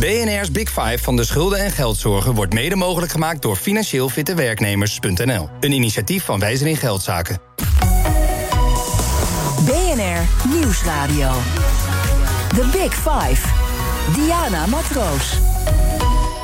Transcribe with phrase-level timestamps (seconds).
[0.00, 4.34] BNR's Big Five van de schulden en geldzorgen wordt mede mogelijk gemaakt door financieel fitte
[4.34, 5.48] werknemers.nl.
[5.60, 7.38] Een initiatief van Wijzer in Geldzaken.
[9.64, 11.30] BNR Nieuwsradio.
[12.48, 13.48] The Big Five.
[14.14, 15.38] Diana Matroos.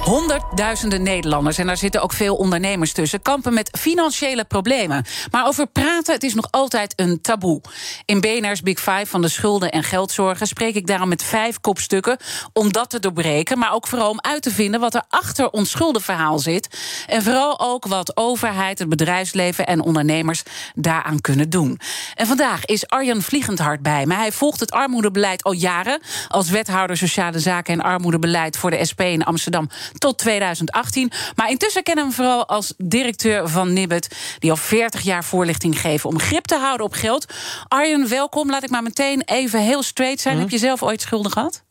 [0.04, 5.04] Honderdduizenden Nederlanders, en daar zitten ook veel ondernemers tussen, kampen met financiële problemen.
[5.30, 7.60] Maar over praten, het is nog altijd een taboe.
[8.04, 12.16] In BNR's Big Five van de schulden en geldzorgen spreek ik daarom met vijf kopstukken
[12.52, 13.58] om dat te doorbreken.
[13.58, 16.68] Maar ook vooral om uit te vinden wat er achter ons schuldenverhaal zit.
[17.06, 20.42] En vooral ook wat overheid, het bedrijfsleven en ondernemers
[20.74, 21.80] daaraan kunnen doen.
[22.14, 24.14] En vandaag is Arjan Vliegendhart bij me.
[24.14, 29.00] Hij volgt het armoedebeleid al jaren als wethouder sociale zaken en armoedebeleid voor de SP
[29.00, 31.12] in Amsterdam tot 2018.
[31.34, 34.16] Maar intussen kennen we hem vooral als directeur van Nibbet...
[34.38, 37.32] die al 40 jaar voorlichting geven om grip te houden op geld.
[37.68, 38.50] Arjen, welkom.
[38.50, 40.34] Laat ik maar meteen even heel straight zijn.
[40.34, 40.42] Mhm.
[40.42, 41.62] Heb je zelf ooit schulden gehad?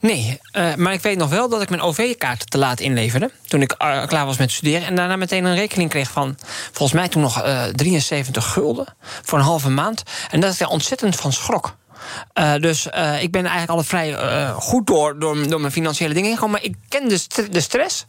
[0.00, 3.30] Nee, uh, maar ik weet nog wel dat ik mijn OV-kaart te laat inleverde.
[3.46, 4.86] Toen ik uh, klaar was met studeren.
[4.86, 6.36] En daarna meteen een rekening kreeg van,
[6.72, 8.86] volgens mij toen nog uh, 73 gulden.
[9.22, 10.02] Voor een halve maand.
[10.30, 11.76] En dat ik daar ontzettend van schrok.
[12.34, 16.14] Uh, dus uh, ik ben eigenlijk altijd vrij uh, goed door, door, door, mijn financiële
[16.14, 16.50] dingen gekomen.
[16.50, 18.04] Maar ik ken de, st de stress.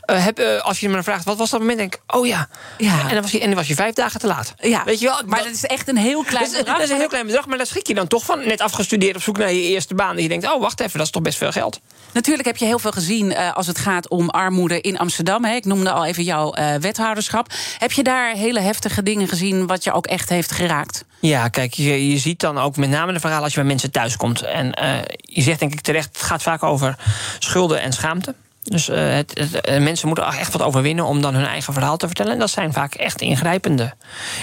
[0.00, 1.78] Heb, als je me vraagt, wat was dat moment?
[1.78, 2.48] denk ik, oh ja.
[2.78, 3.00] ja.
[3.02, 4.54] En, dan was je, en dan was je vijf dagen te laat.
[4.58, 4.84] Ja.
[4.84, 5.20] Weet je wel?
[5.26, 6.74] Maar dat is echt een heel klein dat, bedrag.
[6.74, 8.46] Dat is een heel klein bedrag, maar daar schrik je dan toch van.
[8.46, 10.16] Net afgestudeerd op zoek naar je eerste baan.
[10.16, 11.80] En je denkt, oh wacht even, dat is toch best veel geld.
[12.12, 15.44] Natuurlijk heb je heel veel gezien als het gaat om armoede in Amsterdam.
[15.44, 15.54] Hè.
[15.54, 17.52] Ik noemde al even jouw wethouderschap.
[17.78, 21.04] Heb je daar hele heftige dingen gezien wat je ook echt heeft geraakt?
[21.20, 23.90] Ja, kijk, je, je ziet dan ook met name de verhalen als je bij mensen
[23.90, 24.42] thuis komt.
[24.42, 26.96] En uh, je zegt denk ik terecht, het gaat vaak over
[27.38, 28.34] schulden en schaamte.
[28.68, 32.32] Dus het, het, mensen moeten echt wat overwinnen om dan hun eigen verhaal te vertellen.
[32.32, 33.94] En dat zijn vaak echt ingrijpende,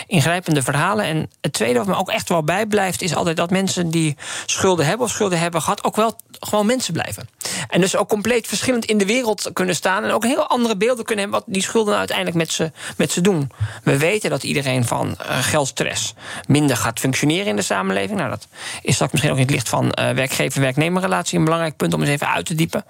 [0.08, 1.06] ingrijpende verhalen.
[1.06, 4.86] En het tweede wat me ook echt wel bijblijft, is altijd dat mensen die schulden
[4.86, 7.30] hebben of schulden hebben gehad, ook wel gewoon mensen blijven.
[7.70, 10.04] En dus ook compleet verschillend in de wereld kunnen staan.
[10.04, 13.22] En ook heel andere beelden kunnen hebben wat die schulden uiteindelijk met ze, met ze
[13.22, 13.52] doen.
[13.84, 16.14] We weten dat iedereen van uh, geldstress
[16.48, 18.18] minder gaat functioneren in de samenleving.
[18.18, 18.48] Nou, dat
[18.82, 22.10] is straks misschien ook in het licht van uh, werkgever-werknemerrelatie een belangrijk punt om eens
[22.10, 22.86] even uit te diepen.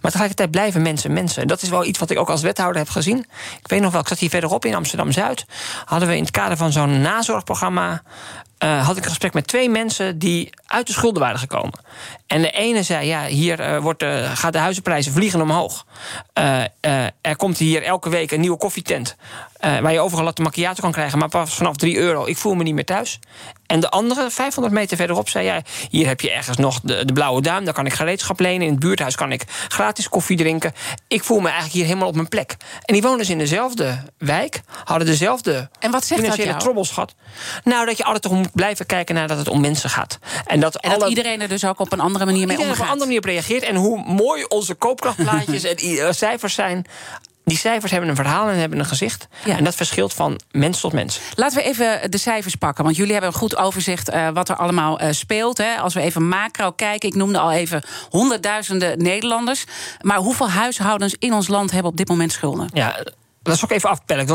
[0.00, 1.42] Maar tegelijkertijd blijven mensen mensen.
[1.42, 3.18] En dat is wel iets wat ik ook als wethouder heb gezien.
[3.60, 5.44] Ik weet nog wel, ik zat hier verderop in Amsterdam Zuid.
[5.84, 8.02] Hadden we in het kader van zo'n nazorgprogramma.
[8.64, 11.80] Uh, had ik een gesprek met twee mensen die uit de schulden waren gekomen.
[12.26, 15.86] En de ene zei: Ja, hier uh, wordt, uh, gaat de huizenprijzen vliegen omhoog.
[17.20, 19.16] er komt hier elke week een nieuwe koffietent.
[19.58, 22.26] Waar je overal latte macchiato kan krijgen, maar pas vanaf 3 euro.
[22.26, 23.18] Ik voel me niet meer thuis.
[23.66, 27.12] En de andere, 500 meter verderop, zei: Ja, hier heb je ergens nog de, de
[27.12, 27.64] blauwe duim.
[27.64, 28.66] Daar kan ik gereedschap lenen.
[28.66, 30.72] In het buurthuis kan ik gratis koffie drinken.
[31.08, 32.56] Ik voel me eigenlijk hier helemaal op mijn plek.
[32.84, 37.14] En die wonen dus in dezelfde wijk, hadden dezelfde en wat zegt financiële dat gehad.
[37.64, 40.18] Nou, dat je altijd toch moet blijven kijken naar dat het om mensen gaat.
[40.46, 42.72] En dat, en dat alle, iedereen er dus ook op een andere manier mee omgaat.
[42.72, 43.62] op een andere manier op reageert.
[43.62, 46.86] En hoe mooi onze koopkrachtplaatjes en uh, cijfers zijn.
[47.48, 49.28] Die cijfers hebben een verhaal en hebben een gezicht.
[49.44, 49.56] Ja.
[49.56, 51.20] En dat verschilt van mens tot mens.
[51.34, 52.84] Laten we even de cijfers pakken.
[52.84, 55.58] Want jullie hebben een goed overzicht uh, wat er allemaal uh, speelt.
[55.58, 55.76] Hè.
[55.76, 57.08] Als we even macro kijken.
[57.08, 59.64] Ik noemde al even honderdduizenden Nederlanders.
[60.00, 62.68] Maar hoeveel huishoudens in ons land hebben op dit moment schulden?
[62.72, 62.96] Ja,
[63.48, 64.26] dat is ook even afpellen.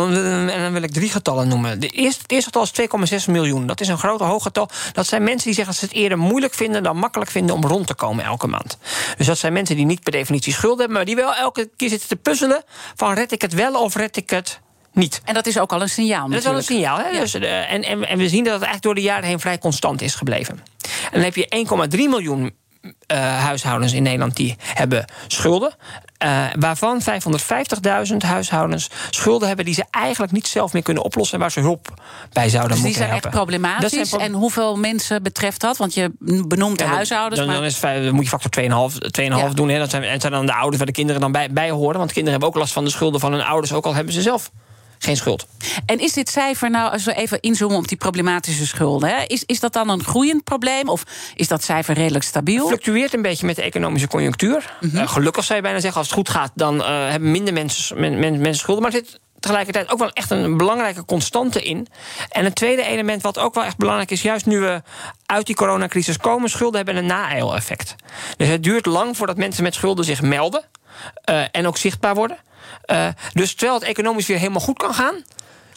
[0.52, 1.80] En dan wil ik drie getallen noemen.
[1.80, 3.68] De eerste, het eerste getal is 2,6 miljoen.
[3.68, 4.70] Dat is een groot hoog getal.
[4.94, 7.64] Dat zijn mensen die zeggen dat ze het eerder moeilijk vinden dan makkelijk vinden om
[7.64, 8.78] rond te komen elke maand.
[9.18, 11.90] Dus dat zijn mensen die niet per definitie schulden hebben, maar die wel elke keer
[11.90, 12.64] zitten te puzzelen
[12.96, 14.60] van red ik het wel of red ik het
[14.94, 15.22] niet.
[15.26, 16.30] En dat is ook al een signaal.
[16.30, 16.98] Dat is wel een signaal.
[16.98, 17.08] Hè?
[17.08, 17.20] Ja.
[17.20, 19.58] Dus, uh, en, en, en we zien dat het eigenlijk door de jaren heen vrij
[19.58, 20.60] constant is gebleven.
[21.04, 22.54] En dan heb je 1,3 miljoen
[23.18, 25.76] huishoudens in Nederland die hebben schulden.
[26.24, 31.40] Uh, waarvan 550.000 huishoudens schulden hebben die ze eigenlijk niet zelf meer kunnen oplossen en
[31.40, 31.94] waar ze hulp
[32.34, 33.30] bij zouden dus moeten die zijn helpen.
[33.30, 34.10] echt problematisch.
[34.10, 35.78] Pro en hoeveel mensen betreft dat?
[35.78, 36.12] Want je
[36.48, 37.38] benoemt de ja, huishoudens.
[37.38, 37.56] Dan, maar...
[37.56, 39.50] dan, is dan moet je factor 2,5 ja.
[39.50, 39.70] doen.
[39.70, 39.78] Hè.
[39.78, 41.98] Dat zijn, en zijn dan de ouders waar de kinderen dan bij, bij horen.
[41.98, 44.22] Want kinderen hebben ook last van de schulden van hun ouders, ook al hebben ze
[44.22, 44.52] zelf
[45.04, 45.48] geen schuld.
[45.86, 49.44] En is dit cijfer nou, als we even inzoomen op die problematische schulden, hè, is,
[49.46, 51.04] is dat dan een groeiend probleem of
[51.36, 52.60] is dat cijfer redelijk stabiel?
[52.60, 54.78] Het fluctueert een beetje met de economische conjunctuur.
[54.80, 55.00] Mm -hmm.
[55.00, 58.00] uh, gelukkig zou je bijna zeggen, als het goed gaat, dan uh, hebben minder mensen,
[58.00, 58.84] men, men, mensen schulden.
[58.84, 61.88] Maar er zit tegelijkertijd ook wel echt een belangrijke constante in.
[62.30, 64.82] En het tweede element wat ook wel echt belangrijk is, juist nu we
[65.26, 67.96] uit die coronacrisis komen, schulden hebben een na-effect.
[68.38, 70.64] Dus het duurt lang voordat mensen met schulden zich melden
[71.30, 72.38] uh, en ook zichtbaar worden.
[72.92, 75.24] Uh, dus terwijl het economisch weer helemaal goed kan gaan,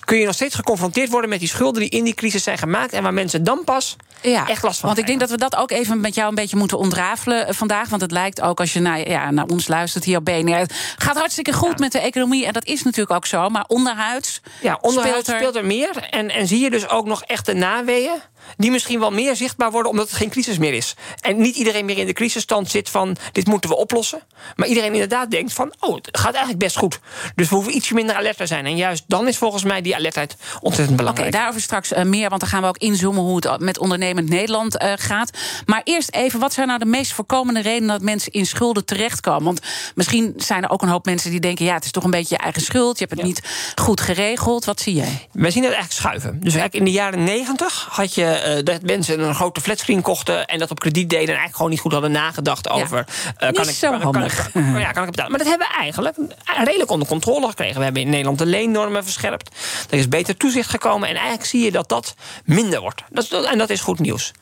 [0.04, 2.92] kun je nog steeds geconfronteerd worden met die schulden die in die crisis zijn gemaakt
[2.92, 5.56] en waar mensen dan pas Ja, echt last van Want ik denk dat we dat
[5.56, 7.88] ook even met jou een beetje moeten ontrafelen vandaag.
[7.88, 10.58] Want het lijkt ook als je naar, ja, naar ons luistert hier op BNR.
[10.58, 12.46] Het gaat hartstikke goed met de economie.
[12.46, 13.48] En dat is natuurlijk ook zo.
[13.48, 14.40] Maar onderhuids.
[14.60, 16.08] Ja, onderhuids speelt er, speelt er meer.
[16.10, 18.20] En, en zie je dus ook nog echt de naweeën
[18.56, 20.94] die misschien wel meer zichtbaar worden omdat het geen crisis meer is.
[21.20, 24.20] En niet iedereen meer in de crisisstand zit van dit moeten we oplossen.
[24.56, 26.98] Maar iedereen inderdaad denkt van oh, het gaat eigenlijk best goed.
[27.34, 28.66] Dus we hoeven ietsje minder alert te zijn.
[28.66, 31.28] En juist dan is volgens mij die alertheid ontzettend belangrijk.
[31.28, 34.28] Oké, daarover straks uh, meer, want dan gaan we ook inzoomen hoe het met ondernemend
[34.28, 35.30] Nederland uh, gaat.
[35.66, 39.44] Maar eerst even, wat zijn nou de meest voorkomende redenen dat mensen in schulden terechtkomen?
[39.44, 39.60] Want
[39.94, 42.34] misschien zijn er ook een hoop mensen die denken: ja, het is toch een beetje
[42.34, 42.98] je eigen schuld.
[42.98, 43.26] Je hebt het ja.
[43.26, 44.64] niet goed geregeld.
[44.64, 45.28] Wat zie jij?
[45.32, 46.40] Wij zien het eigenlijk schuiven.
[46.40, 50.46] Dus eigenlijk in de jaren negentig had je uh, dat mensen een grote flatscreen kochten
[50.46, 53.06] en dat op krediet deden en eigenlijk gewoon niet goed hadden nagedacht over.
[53.38, 55.30] Ja, kan, ik, zo kan, kan, ik, kan, ja, kan ik betalen?
[55.30, 56.16] Maar dat hebben we eigenlijk
[56.64, 57.78] redelijk onder controle gekregen.
[57.78, 59.56] We hebben in Nederland de leennormen verscherpt.
[59.90, 62.14] Er is beter toezicht gekomen en eigenlijk zie je dat dat
[62.44, 63.02] minder wordt.
[63.10, 64.32] Dat, en dat is goed nieuws.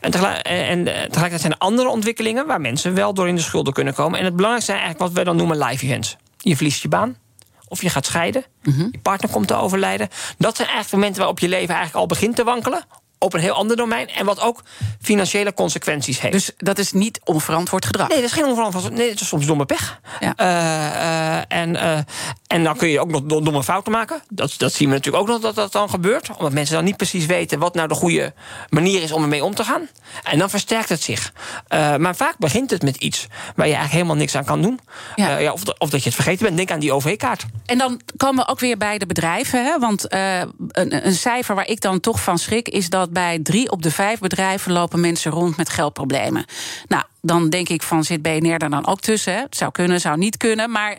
[0.00, 3.72] En, tegelijk, en tegelijkertijd zijn er andere ontwikkelingen waar mensen wel door in de schulden
[3.72, 4.18] kunnen komen.
[4.18, 6.16] En het belangrijkste zijn eigenlijk wat we dan noemen live events.
[6.38, 7.16] Je verliest je baan
[7.68, 8.88] of je gaat scheiden, -hmm.
[8.90, 10.08] je partner komt te overlijden.
[10.38, 12.84] Dat zijn eigenlijk momenten waarop je leven eigenlijk al begint te wankelen
[13.22, 14.08] op een heel ander domein.
[14.08, 14.62] En wat ook
[15.00, 16.32] financiële consequenties heeft.
[16.32, 18.08] Dus dat is niet onverantwoord gedrag?
[18.08, 20.00] Nee, dat is geen onverantwoord Nee, het is soms domme pech.
[20.20, 20.34] Ja.
[20.36, 21.98] Uh, uh, en, uh,
[22.46, 24.22] en dan kun je ook nog domme fouten maken.
[24.28, 26.30] Dat, dat zien we natuurlijk ook nog dat dat dan gebeurt.
[26.36, 28.34] Omdat mensen dan niet precies weten wat nou de goede
[28.68, 29.88] manier is om ermee om te gaan.
[30.22, 31.32] En dan versterkt het zich.
[31.68, 34.80] maar vaak begint het met iets waar je eigenlijk helemaal niks aan kan doen.
[35.14, 35.38] Ja.
[35.38, 36.56] ja of, of, dat je het vergeten bent.
[36.56, 37.44] Denk aan die OV-kaart.
[37.66, 39.64] En dan komen we ook weer bij de bedrijven.
[39.64, 39.78] Hè?
[39.78, 43.82] Want een, een cijfer waar ik dan toch van schrik is dat bij drie op
[43.82, 46.44] de vijf bedrijven lopen mensen rond met geldproblemen.
[46.88, 49.36] Nou, dan denk ik van zit BNR daar dan ook tussen?
[49.36, 50.70] Het zou kunnen, zou niet kunnen.
[50.70, 50.98] Maar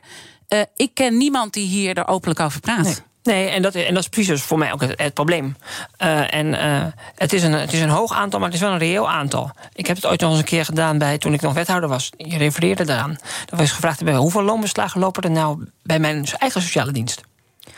[0.50, 3.04] uh, ik ken niemand die hier er openlijk over praat.
[3.24, 3.50] Nee.
[3.50, 5.56] En dat, en dat is precies dus voor mij ook het, probleem.
[6.04, 8.74] Uh, en uh, het, is een, het is een hoog aantal, maar het is wel
[8.74, 9.52] een reëel aantal.
[9.74, 12.12] Ik heb het ooit nog eens een keer gedaan bij, toen ik nog wethouder was.
[12.18, 13.18] Je refereerde daaraan.
[13.46, 17.22] Dan was gevraagd: bij hoeveel loonbeslagen lopen er nou bij mijn eigen sociale dienst?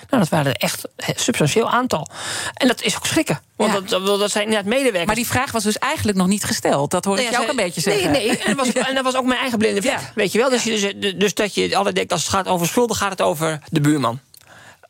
[0.09, 2.07] Nou, dat waren er echt een substantieel aantal.
[2.53, 3.39] En dat is ook schrikken.
[3.55, 3.99] Want ja.
[3.99, 5.05] dat, dat zijn inderdaad medewerkers.
[5.05, 6.91] Maar die vraag was dus eigenlijk nog niet gesteld.
[6.91, 8.11] Dat hoor ik nee, jou ook een beetje zeggen.
[8.11, 8.37] Nee, nee.
[8.37, 9.93] En, dat was, en dat was ook mijn eigen blinde vlek.
[10.05, 10.11] Ja.
[10.15, 10.49] Weet je wel?
[10.49, 13.59] Dus, dus, dus dat je altijd denkt, als het gaat over schulden, gaat het over
[13.69, 14.19] de buurman.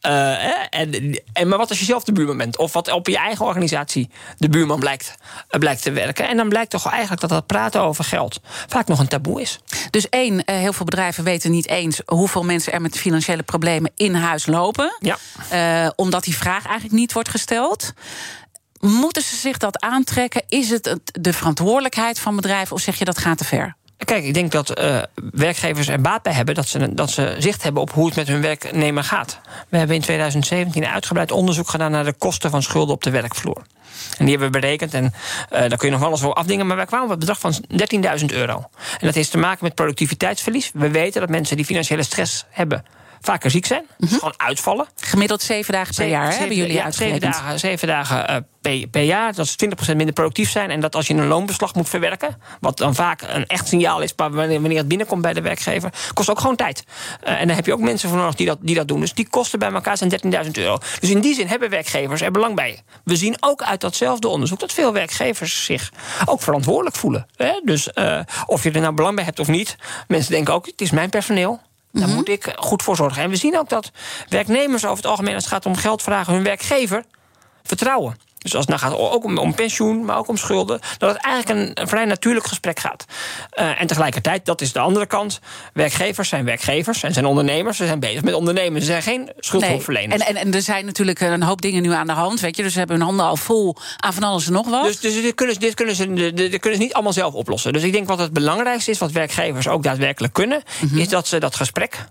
[0.06, 2.58] Uh, en, en, maar wat als je zelf de buurman bent?
[2.58, 5.16] Of wat op je eigen organisatie de buurman blijkt,
[5.52, 6.28] uh, blijkt te werken?
[6.28, 9.60] En dan blijkt toch eigenlijk dat dat praten over geld vaak nog een taboe is.
[9.90, 14.16] Dus één, heel veel bedrijven weten niet eens hoeveel mensen er met financiële problemen in
[14.16, 14.98] huis lopen.
[15.00, 15.94] Ja.
[15.96, 17.94] omdat die vraag eigenlijk niet wordt gesteld.
[18.80, 20.44] Moeten ze zich dat aantrekken?
[20.48, 23.76] Is het de verantwoordelijkheid van bedrijven of zeg je dat gaat te ver?
[23.98, 25.02] Kijk, ik denk dat uh,
[25.32, 28.28] werkgevers er baat bij hebben dat ze, dat ze zicht hebben op hoe het met
[28.28, 29.40] hun werknemer gaat.
[29.70, 33.10] We hebben in 2017 een uitgebreid onderzoek gedaan naar de kosten van schulden op de
[33.10, 33.62] werkvloer.
[34.18, 35.10] En die hebben we berekend en uh,
[35.50, 36.68] daar kun je nog wel eens voor afdingen.
[36.68, 37.54] Maar wij kwamen op het bedrag van
[38.20, 38.70] 13.000 euro.
[39.00, 40.72] En dat heeft te maken met productiviteitsverlies.
[40.74, 42.86] We weten dat mensen die financiële stress hebben
[43.26, 43.86] vaker ziek zijn.
[43.98, 44.88] Dus gewoon uitvallen.
[44.96, 48.36] Gemiddeld zeven dagen per zeven, jaar zeven, hebben jullie ja, zeven dagen, zeven dagen uh,
[48.62, 49.34] per, per, jaar.
[49.34, 49.56] Dat is
[49.92, 50.70] 20% minder productief zijn.
[50.70, 52.38] En dat als je een loonbeslag moet verwerken...
[52.60, 55.94] wat dan vaak een echt signaal is wanneer, wanneer het binnenkomt bij de werkgever...
[56.14, 56.84] kost ook gewoon tijd.
[57.24, 59.00] Uh, en daar heb je ook mensen voor nodig die dat, die dat doen.
[59.00, 60.12] Dus die kosten bij elkaar zijn
[60.46, 60.78] 13.000 euro.
[61.00, 62.84] Dus in die zin hebben werkgevers er belang bij.
[63.04, 64.60] We zien ook uit datzelfde onderzoek...
[64.60, 65.92] dat veel werkgevers zich
[66.26, 67.28] ook verantwoordelijk voelen.
[67.36, 67.62] Hè?
[67.64, 69.76] Dus uh, of je er nou belang bij hebt of niet...
[70.08, 71.62] mensen denken ook, het is mijn personeel...
[71.96, 72.16] Daar mm -hmm.
[72.16, 73.24] moet ik goed voor zorgen.
[73.24, 73.92] En we zien ook dat
[74.30, 77.04] werknemers over het algemeen, als het gaat om geld vragen, hun werkgever
[77.64, 78.18] vertrouwen.
[78.46, 81.22] Dus als het nou gaat ook om, om, pensioen, maar ook om schulden, dat het
[81.24, 83.06] eigenlijk een, een vrij natuurlijk gesprek gaat.
[83.60, 85.40] Uh, en tegelijkertijd, dat is de andere kant.
[85.74, 87.78] Werkgevers zijn werkgevers en zijn ondernemers.
[87.78, 88.82] Ze zijn bezig met ondernemen.
[88.82, 90.18] Ze zijn geen schuldhulpverleners.
[90.18, 90.28] Nee.
[90.28, 92.40] En, en, en er zijn natuurlijk een hoop dingen nu aan de hand.
[92.40, 94.84] Weet je, dus ze hebben hun handen al vol aan van alles en nog wat.
[94.84, 97.74] Dus, dus dit, kunnen, dit, kunnen ze, dit kunnen ze niet allemaal zelf oplossen.
[97.74, 101.00] Dus ik denk wat het belangrijkste is, wat werkgevers ook daadwerkelijk kunnen, mm -hmm.
[101.00, 102.06] is dat ze dat gesprek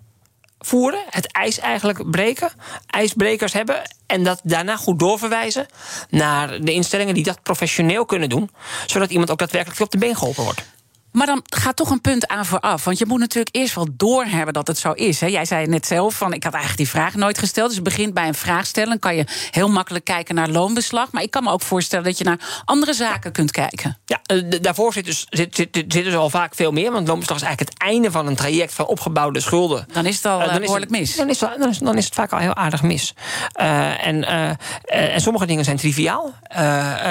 [0.67, 2.51] voeren, het ijs eigenlijk breken,
[2.87, 5.67] ijsbrekers hebben en dat daarna goed doorverwijzen
[6.11, 8.51] naar de instellingen die dat professioneel kunnen doen,
[8.87, 10.74] zodat iemand ook daadwerkelijk op de been geholpen wordt.
[11.15, 12.85] Maar dan gaat toch een punt aan vooraf.
[12.85, 15.21] Want je moet natuurlijk eerst wel doorhebben dat het zo is.
[15.21, 15.27] Hè?
[15.27, 17.67] Jij zei net zelf van ik had eigenlijk die vraag nooit gesteld.
[17.67, 18.89] Dus het begint bij een vraag stellen.
[18.89, 21.13] Dan kan je heel makkelijk kijken naar loonbeslag.
[21.13, 23.99] Maar ik kan me ook voorstellen dat je naar andere zaken kunt kijken.
[24.05, 24.21] Ja,
[24.61, 26.93] daarvoor zit dus, zit, zit, zit dus al vaak veel meer.
[26.93, 29.87] Want loonbeslag is eigenlijk het einde van een traject van opgebouwde schulden.
[29.93, 31.17] Dan is het al uh, dan behoorlijk is het, mis.
[31.17, 33.15] Dan is, het, dan, is, dan is het vaak al heel aardig mis.
[33.61, 36.35] Uh, en, uh, en sommige dingen zijn triviaal.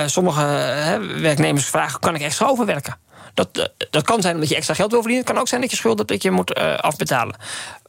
[0.05, 0.41] sommige
[1.19, 2.98] werknemers vragen: kan ik extra overwerken?
[3.33, 5.25] Dat, eh, dat kan zijn omdat je extra geld wil verdienen.
[5.25, 7.35] Het kan ook zijn dat je schulden dat je moet uh, afbetalen.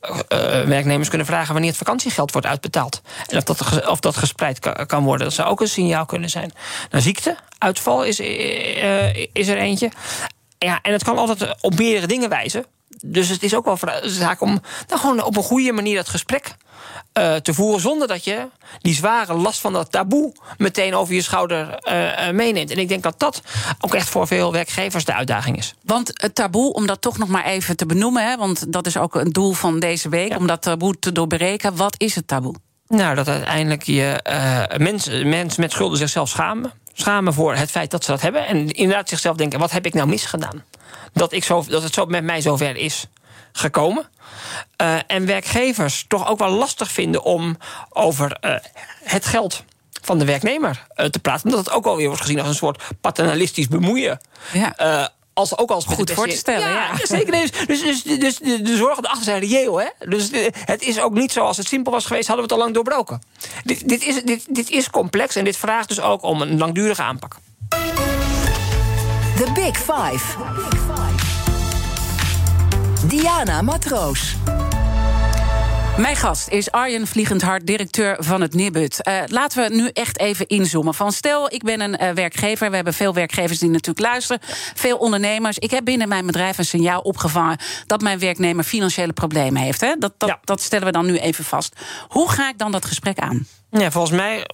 [0.03, 0.19] Uh,
[0.63, 3.03] werknemers kunnen vragen wanneer het vakantiegeld wordt uitbetaald.
[3.29, 5.27] En of dat, of dat gespreid kan, worden.
[5.27, 6.53] Dat zou ook een signaal kunnen zijn.
[6.91, 8.21] Nou, ziekte, uitval is,
[9.33, 9.91] is er eentje.
[10.59, 12.65] Ja, en het kan altijd op meerdere dingen wijzen.
[13.07, 16.57] Dus het is ook wel zaak om nou, gewoon op een goede manier dat gesprek
[17.19, 17.81] uh, te voeren.
[17.81, 18.49] zonder dat je
[18.81, 22.71] die zware last van dat taboe meteen over je schouder uh, meeneemt.
[22.71, 23.43] En ik denk dat dat
[23.81, 25.75] ook echt voor veel werkgevers de uitdaging is.
[25.83, 28.97] Want het taboe, om dat toch nog maar even te benoemen, hè, want dat is
[28.97, 31.77] ook een doel van deze week, om dat taboe te doorbreken.
[31.77, 32.55] Wat is het taboe?
[32.89, 34.21] Nou, dat uiteindelijk je
[34.77, 36.73] mensen, mensen met schulden zichzelf schamen.
[36.95, 38.47] Schamen voor het feit dat ze dat hebben.
[38.47, 40.65] En inderdaad zichzelf denken: wat heb ik nou misgedaan?
[41.13, 43.07] Dat, ik zo, dat het zo met mij zover is
[43.53, 44.09] gekomen.
[44.83, 47.59] Uh, en werkgevers toch ook wel lastig vinden om
[47.89, 48.57] over uh,
[49.03, 49.65] het geld
[50.03, 51.45] van de werknemer uh, te praten.
[51.45, 54.21] Omdat het ook alweer wordt gezien als een soort paternalistisch bemoeien.
[54.53, 55.11] Ja.
[55.35, 56.75] Als, ook als Goed voor te stellen, ja.
[56.75, 57.07] ja.
[57.07, 57.33] Zeker.
[57.33, 59.81] Dus, dus, dus, dus de, de zorgen erachter zijn reëel.
[59.81, 59.87] Hè?
[59.99, 60.31] Dus
[60.65, 62.75] het is ook niet zo als het simpel was geweest, hadden we het al lang
[62.75, 63.23] doorbroken.
[63.65, 67.03] Dit, dit, is, dit, dit is complex en dit vraagt dus ook om een langdurige
[67.03, 67.37] aanpak.
[69.37, 70.37] The Big Five.
[73.07, 74.37] Diana Matroos.
[75.99, 78.99] Mijn gast is Arjen Vliegendhart, directeur van het Nibud.
[79.09, 80.95] Uh, laten we nu echt even inzoomen.
[80.95, 82.71] Van stel, ik ben een uh, werkgever.
[82.71, 84.43] We hebben veel werkgevers die natuurlijk luisteren.
[84.75, 85.59] Veel ondernemers.
[85.59, 87.59] Ik heb binnen mijn bedrijf een signaal opgevangen...
[87.87, 89.81] dat mijn werknemer financiële problemen heeft.
[89.81, 89.95] Hè?
[89.99, 90.39] Dat, dat, ja.
[90.45, 91.77] dat stellen we dan nu even vast.
[92.09, 93.47] Hoe ga ik dan dat gesprek aan?
[93.71, 94.47] Ja, volgens mij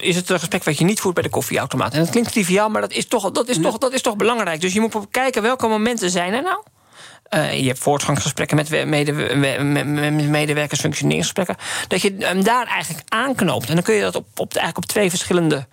[0.00, 1.92] is het een gesprek wat je niet voert bij de koffieautomaat.
[1.92, 4.60] En dat klinkt triviaal, maar dat is toch, dat is toch, dat is toch belangrijk.
[4.60, 6.62] Dus je moet kijken welke momenten zijn er nou...
[7.34, 8.70] Uh, je hebt voortgangsgesprekken met
[10.30, 11.56] medewerkers, functioneringsgesprekken.
[11.88, 13.68] Dat je hem daar eigenlijk aanknoopt.
[13.68, 15.66] En dan kun je dat op, op, eigenlijk op twee verschillende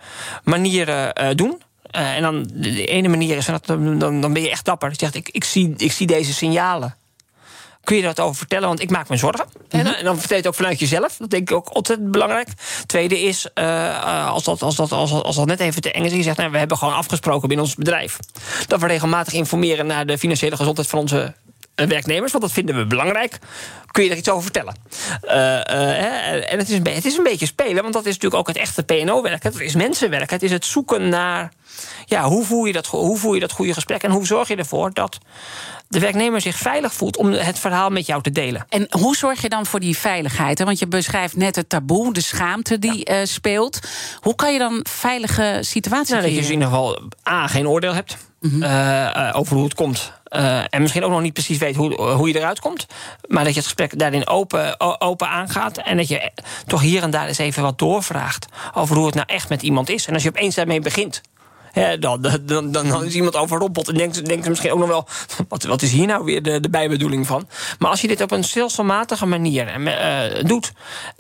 [0.44, 1.62] manieren uh, doen.
[1.92, 4.90] Uh, en dan de ene manier is, dat, dan, dan ben je echt dapper.
[4.90, 6.96] Je zegt, ik, ik, zie, ik zie deze signalen.
[7.84, 8.68] Kun je dat over vertellen?
[8.68, 9.46] Want ik maak me zorgen.
[9.70, 9.94] Mm -hmm.
[9.94, 11.18] En dan vertel je het ook vanuit jezelf.
[11.18, 12.50] Dat denk ik ook ontzettend belangrijk.
[12.86, 16.14] Tweede is, uh, als, dat, als, dat, als, als dat net even te eng is...
[16.14, 18.18] je zegt, nou, we hebben gewoon afgesproken binnen ons bedrijf...
[18.68, 21.34] dat we regelmatig informeren naar de financiële gezondheid van onze
[21.86, 23.40] werknemers, want dat vinden we belangrijk.
[23.92, 24.76] Kun je er iets over vertellen?
[25.24, 28.42] Uh, uh, en het is, een, het is een beetje spelen, want dat is natuurlijk
[28.42, 29.44] ook het echte PNO-werk.
[29.44, 30.30] Het is mensenwerk.
[30.30, 31.52] Het is het zoeken naar
[32.06, 34.56] ja, hoe, voer je dat, hoe voer je dat goede gesprek en hoe zorg je
[34.56, 35.18] ervoor dat
[35.88, 38.66] de werknemer zich veilig voelt om het verhaal met jou te delen.
[38.70, 40.64] En hoe zorg je dan voor die veiligheid?
[40.64, 43.26] Want je beschrijft net het taboe, de schaamte die ja.
[43.26, 43.80] speelt.
[44.20, 47.68] Hoe kan je dan veilige situaties nou, Dat je dus in ieder geval A, geen
[47.68, 48.18] oordeel hebt.
[48.42, 50.14] Uh, over hoe het komt.
[50.30, 52.86] Uh, en misschien ook nog niet precies weet hoe, hoe je eruit komt.
[53.28, 55.78] Maar dat je het gesprek daarin open, open aangaat.
[55.78, 56.32] En dat je
[56.66, 58.46] toch hier en daar eens even wat doorvraagt.
[58.74, 60.08] Over hoe het nou echt met iemand is.
[60.08, 61.22] En als je opeens daarmee begint.
[61.78, 65.08] Ja, dan, dan, dan, is iemand overrompeld en denkt, denkt misschien ook nog wel...
[65.50, 67.48] wat, wat is hier nou weer de, de bijbedoeling van?
[67.80, 70.72] Maar als je dit op een stelselmatige manier uh, doet...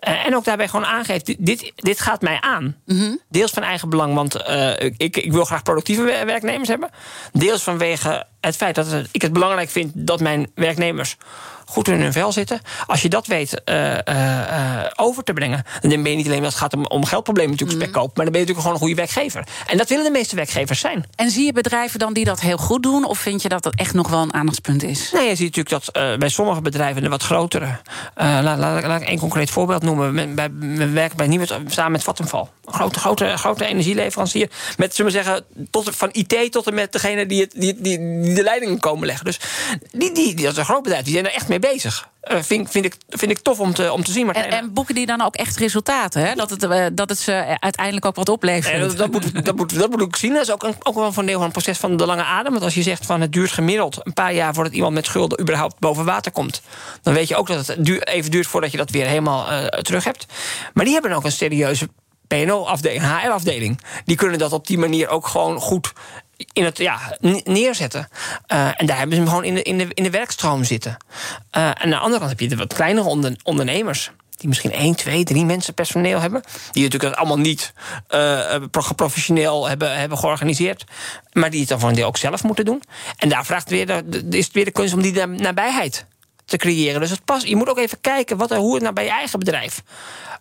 [0.07, 2.75] Uh, en ook daarbij gewoon aangeeft, dit, dit gaat mij aan.
[2.85, 3.19] Mm -hmm.
[3.29, 4.35] Deels van eigen belang, want
[4.97, 6.89] ik, ik wil graag productieve werknemers hebben.
[7.33, 9.91] Deels vanwege het feit dat ik het belangrijk vind...
[9.95, 11.17] dat mijn werknemers
[11.69, 12.61] goed in hun vel zitten.
[12.85, 16.51] Als je dat weet uh, uh, over te brengen, dan ben je niet alleen dat
[16.51, 17.85] het gaat om, om geldproblemen natuurlijk mm.
[17.85, 19.43] spekkoop, maar dan ben je natuurlijk gewoon een goede werkgever.
[19.67, 21.05] En dat willen de meeste werkgevers zijn.
[21.15, 23.75] En zie je bedrijven dan die dat heel goed doen, of vind je dat dat
[23.75, 25.11] echt nog wel een aandachtspunt is?
[25.11, 27.79] Nee, je ziet natuurlijk dat uh, bij sommige bedrijven, de wat grotere,
[28.15, 30.13] laat, laat, laat, ik één concreet voorbeeld noemen.
[30.13, 34.95] We, bij, we werken bij Nieuwe samen met Vattenfall, een grote, grote, grote energieleverancier, met
[34.95, 38.33] zullen we zeggen, tot, van IT tot en met degene die, het, die, die, die
[38.33, 39.25] de leidingen komen leggen.
[39.25, 39.39] Dus
[39.91, 42.09] die, die, die, dat is een groot bedrijf, die zijn er echt mee bezig.
[42.31, 44.33] Uh, vind, vind, ik, vind ik tof om te, om te zien.
[44.33, 46.21] En, en, boeken die dan ook echt resultaten?
[46.21, 46.33] Hè?
[46.35, 48.79] Dat, het, uh, dat het ze uiteindelijk ook wat oplevert?
[48.79, 50.33] Dat, dat, moet, dat, moet, dat moet ik zien.
[50.33, 52.51] Dat is ook, een, ook wel van deel van het proces van de lange adem.
[52.51, 54.53] Want als je zegt van het duurt gemiddeld een paar jaar...
[54.53, 56.61] voordat iemand met schulden überhaupt boven water komt...
[57.01, 59.65] dan weet je ook dat het duur, even duurt voordat je dat weer helemaal uh,
[59.65, 60.25] terug hebt.
[60.73, 61.89] Maar die hebben ook een serieuze
[62.27, 63.81] PNO-afdeling, HR-afdeling.
[64.05, 65.93] Die kunnen dat op die manier ook gewoon goed
[66.53, 68.07] in het ja, neerzetten.
[68.47, 70.97] Uh, en daar hebben ze hem gewoon in de, in de, in de werkstroom zitten.
[71.57, 74.11] Uh, en aan de andere kant heb je de wat kleinere onder, ondernemers.
[74.37, 76.43] Die misschien één, twee, drie mensen personeel hebben.
[76.71, 77.73] Die natuurlijk allemaal niet
[78.09, 78.55] uh,
[78.95, 80.83] professioneel hebben, hebben georganiseerd.
[81.33, 82.83] Maar die het dan voor een deel ook zelf moeten doen.
[83.17, 86.05] En daar vraagt weer de, is het weer de kunst om die nabijheid
[86.47, 87.01] te creëren.
[87.01, 89.39] Dus het past, je moet ook even kijken wat, hoe het nou bij je eigen
[89.39, 89.83] bedrijf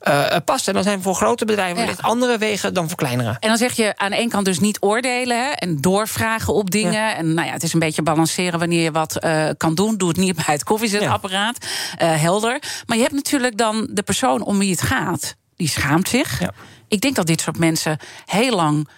[0.08, 0.68] uh, past.
[0.68, 2.08] En dan zijn voor grote bedrijven wellicht ja.
[2.08, 3.36] andere wegen dan voor kleinere.
[3.40, 6.70] En dan zeg je aan de ene kant dus niet oordelen hè, en doorvragen op
[6.70, 6.92] dingen.
[6.92, 7.16] Ja.
[7.16, 9.96] En nou ja, het is een beetje balanceren wanneer je wat uh, kan doen.
[9.96, 11.66] Doe het niet bij het koffiezetapparaat.
[11.98, 12.14] Ja.
[12.14, 12.62] Uh, helder.
[12.86, 15.36] Maar je hebt natuurlijk dan de persoon om wie het gaat.
[15.56, 16.40] Die schaamt zich.
[16.88, 18.88] Ik denk dat dit soort mensen heel lang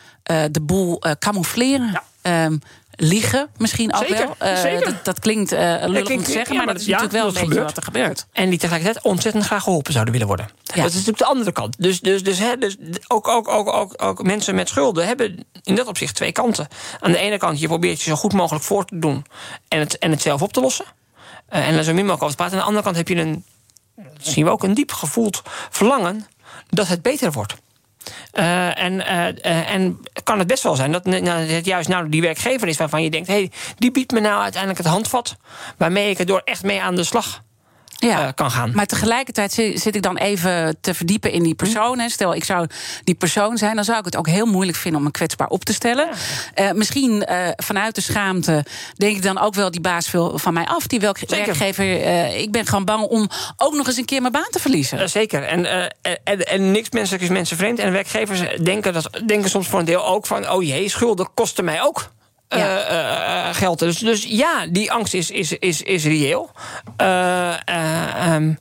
[0.50, 2.02] de boel camoufleren.
[2.22, 2.60] Um,
[3.00, 4.50] liegen misschien ook Zeker, wel.
[4.50, 4.84] Uh, zeker.
[4.84, 7.24] Dat, dat, klinkt uh, lullig klinkt, om te zeggen, ja, maar, dat is ja, natuurlijk
[7.24, 8.26] wel een beetje wat er gebeurt.
[8.32, 10.48] En die tegelijkertijd ontzettend graag geholpen zouden willen worden.
[10.62, 11.82] Dat is natuurlijk de andere kant.
[11.82, 12.76] Dus, dus, dus, hè, dus
[13.08, 16.68] ook, ook, ook, ook, ook mensen met schulden hebben in dat opzicht twee kanten.
[17.00, 19.24] Aan de ene kant, je probeert je zo goed mogelijk voor te doen
[19.68, 20.84] en het, en het zelf op te lossen.
[21.50, 22.54] Uh, en er zo min mogelijk over te praten.
[22.54, 23.44] Aan de andere kant heb je een,
[24.20, 26.26] zien we ook, een diep gevoeld verlangen
[26.68, 27.54] dat het beter wordt.
[28.32, 32.68] Uh, en, uh, en kan het best wel zijn dat het juist nou die werkgever
[32.68, 35.36] is waarvan je denkt: hé, hey, die biedt me nou uiteindelijk het handvat
[35.76, 37.42] waarmee ik er door echt mee aan de slag
[37.98, 38.70] ja, uh, kan gaan.
[38.74, 41.98] Maar tegelijkertijd zit ik dan even te verdiepen in die persoon.
[41.98, 42.08] Hè.
[42.08, 42.66] Stel, ik zou
[43.04, 45.64] die persoon zijn, dan zou ik het ook heel moeilijk vinden om me kwetsbaar op
[45.64, 46.08] te stellen.
[46.54, 46.68] Ja.
[46.68, 48.64] Uh, misschien uh, vanuit de schaamte
[48.96, 50.86] denk ik dan ook wel die baas veel van mij af.
[50.86, 51.36] Die welk Zeker.
[51.36, 51.84] werkgever.
[52.36, 55.10] ik ben gewoon bang om ook nog eens een keer mijn baan te verliezen.
[55.10, 55.42] zeker.
[55.42, 55.90] En,
[56.24, 57.78] en, en, niks menselijk is mensen vreemd.
[57.78, 61.64] En werkgevers denken, dat, denken soms voor een deel ook van: oh jee, schulden kosten
[61.64, 62.10] mij ook.
[62.48, 63.48] Ja.
[63.48, 63.78] Uh, geld.
[63.78, 66.50] Dus, dus ja, die angst is, is, is, is reëel.
[67.02, 67.54] Uh,
[68.32, 68.58] um,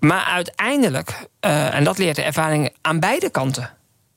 [0.00, 3.70] maar uiteindelijk, en dat leert de ervaring aan beide kanten.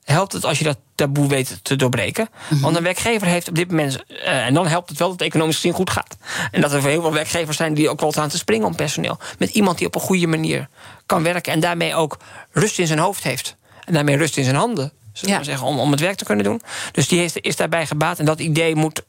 [0.04, 2.28] Helpt het als je dat taboe weet te doorbreken?
[2.48, 2.60] -hmm.
[2.60, 4.04] Want een werkgever heeft op dit moment.
[4.24, 6.16] en dan helpt het wel dat het economisch gezien goed gaat.
[6.50, 9.18] En dat er heel veel werkgevers zijn die ook wel staan te springen om personeel.
[9.38, 10.68] Met iemand die op een goede manier
[11.06, 11.52] kan werken.
[11.52, 12.16] En daarmee ook
[12.52, 13.56] rust in zijn hoofd heeft.
[13.84, 16.62] En daarmee rust in zijn handen zullen zeggen, om, om het werk te kunnen doen.
[16.92, 18.18] Dus die heeft, is daarbij gebaat.
[18.18, 19.02] En dat idee moet,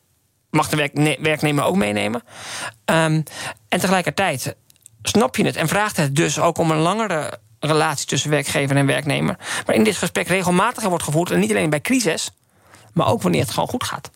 [0.49, 2.21] mag de werk, ne, werknemer ook meenemen.
[2.85, 3.23] Um,
[3.69, 4.55] en tegelijkertijd
[5.01, 8.85] snap je het en vraagt het dus ook om een langere relatie tussen werkgever en
[8.85, 9.37] werknemer.
[9.65, 11.31] Maar in dit gesprek regelmatiger wordt gevoerd.
[11.31, 12.29] En niet alleen bij crisis,
[12.93, 14.11] maar ook wanneer het gewoon goed gaat.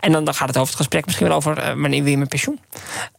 [0.00, 2.18] En dan, dan gaat het over het gesprek misschien wel over uh, wanneer wil je
[2.18, 2.60] met pensioen.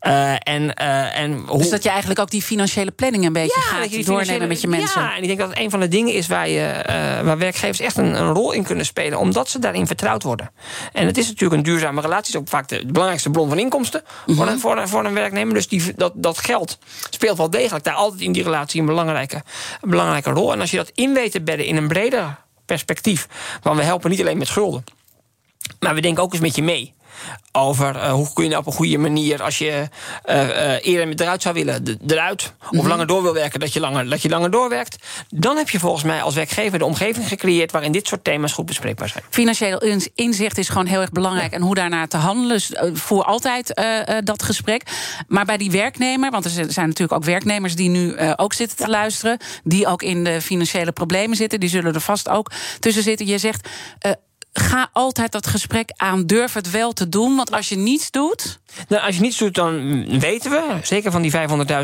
[0.01, 1.57] Uh, en, uh, en hoe...
[1.57, 4.47] Dus dat je eigenlijk ook die financiële planning een beetje ja, gaat doornemen financiële...
[4.47, 5.01] met je mensen.
[5.01, 6.83] Ja, en ik denk dat een van de dingen is waar, je,
[7.23, 10.51] waar werkgevers echt een, een, rol in kunnen spelen, omdat ze daarin vertrouwd worden.
[10.93, 13.59] En het is natuurlijk een duurzame relatie, het is ook vaak de belangrijkste bron van
[13.59, 14.35] inkomsten mm -hmm.
[14.35, 15.53] voor, een, voor, een, voor een werknemer.
[15.53, 16.77] Dus die, dat, dat geld
[17.09, 19.43] speelt wel degelijk daar altijd in die relatie een belangrijke,
[19.81, 20.53] een belangrijke rol.
[20.53, 23.27] En als je dat in weet te bedden in een breder perspectief,
[23.61, 24.83] want we helpen niet alleen met schulden.
[25.79, 26.93] Maar we denken ook eens met je mee.
[27.51, 29.89] Over uh, hoe kun je nou op een goede manier, als je
[30.29, 32.53] uh, uh, eerder eruit zou willen, de, eruit.
[32.61, 32.87] Of mm -hmm.
[32.87, 34.97] langer door wil werken, dat je langer, dat je langer doorwerkt.
[35.29, 38.65] Dan heb je volgens mij als werkgever de omgeving gecreëerd waarin dit soort thema's goed
[38.65, 39.23] bespreekbaar zijn.
[39.29, 41.51] Financieel inzicht is gewoon heel erg belangrijk.
[41.51, 41.57] Ja.
[41.57, 42.49] En hoe daarnaar te handelen.
[42.49, 43.81] Dus voer altijd
[44.23, 44.83] dat gesprek.
[45.27, 48.87] Maar bij die werknemer, want er zijn natuurlijk ook werknemers die nu ook zitten te
[48.87, 49.37] luisteren.
[49.63, 51.59] Die ook in de financiële problemen zitten.
[51.59, 53.25] Die zullen er vast ook tussen zitten.
[53.25, 53.69] Je zegt
[54.59, 56.25] ga altijd dat gesprek aan.
[56.25, 57.35] Durf het wel te doen.
[57.35, 58.59] Want als je niets doet.
[58.87, 61.37] Nou, als je niets doet, dan weten we, zeker van die 500.000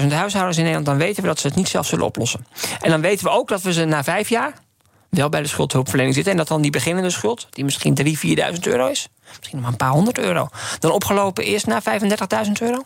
[0.08, 2.46] huishoudens in Nederland, dan weten we dat ze het niet zelf zullen oplossen.
[2.82, 4.54] En dan weten we ook dat we ze na vijf jaar
[5.10, 6.32] wel bij de schuldhulpverlening zitten.
[6.32, 8.06] En dat dan die beginnende schuld, die misschien 3.000,
[8.54, 9.08] 4.000 euro is.
[9.38, 10.48] Misschien nog maar een paar honderd euro.
[10.80, 11.84] Dan opgelopen is naar
[12.46, 12.84] 35.000 euro.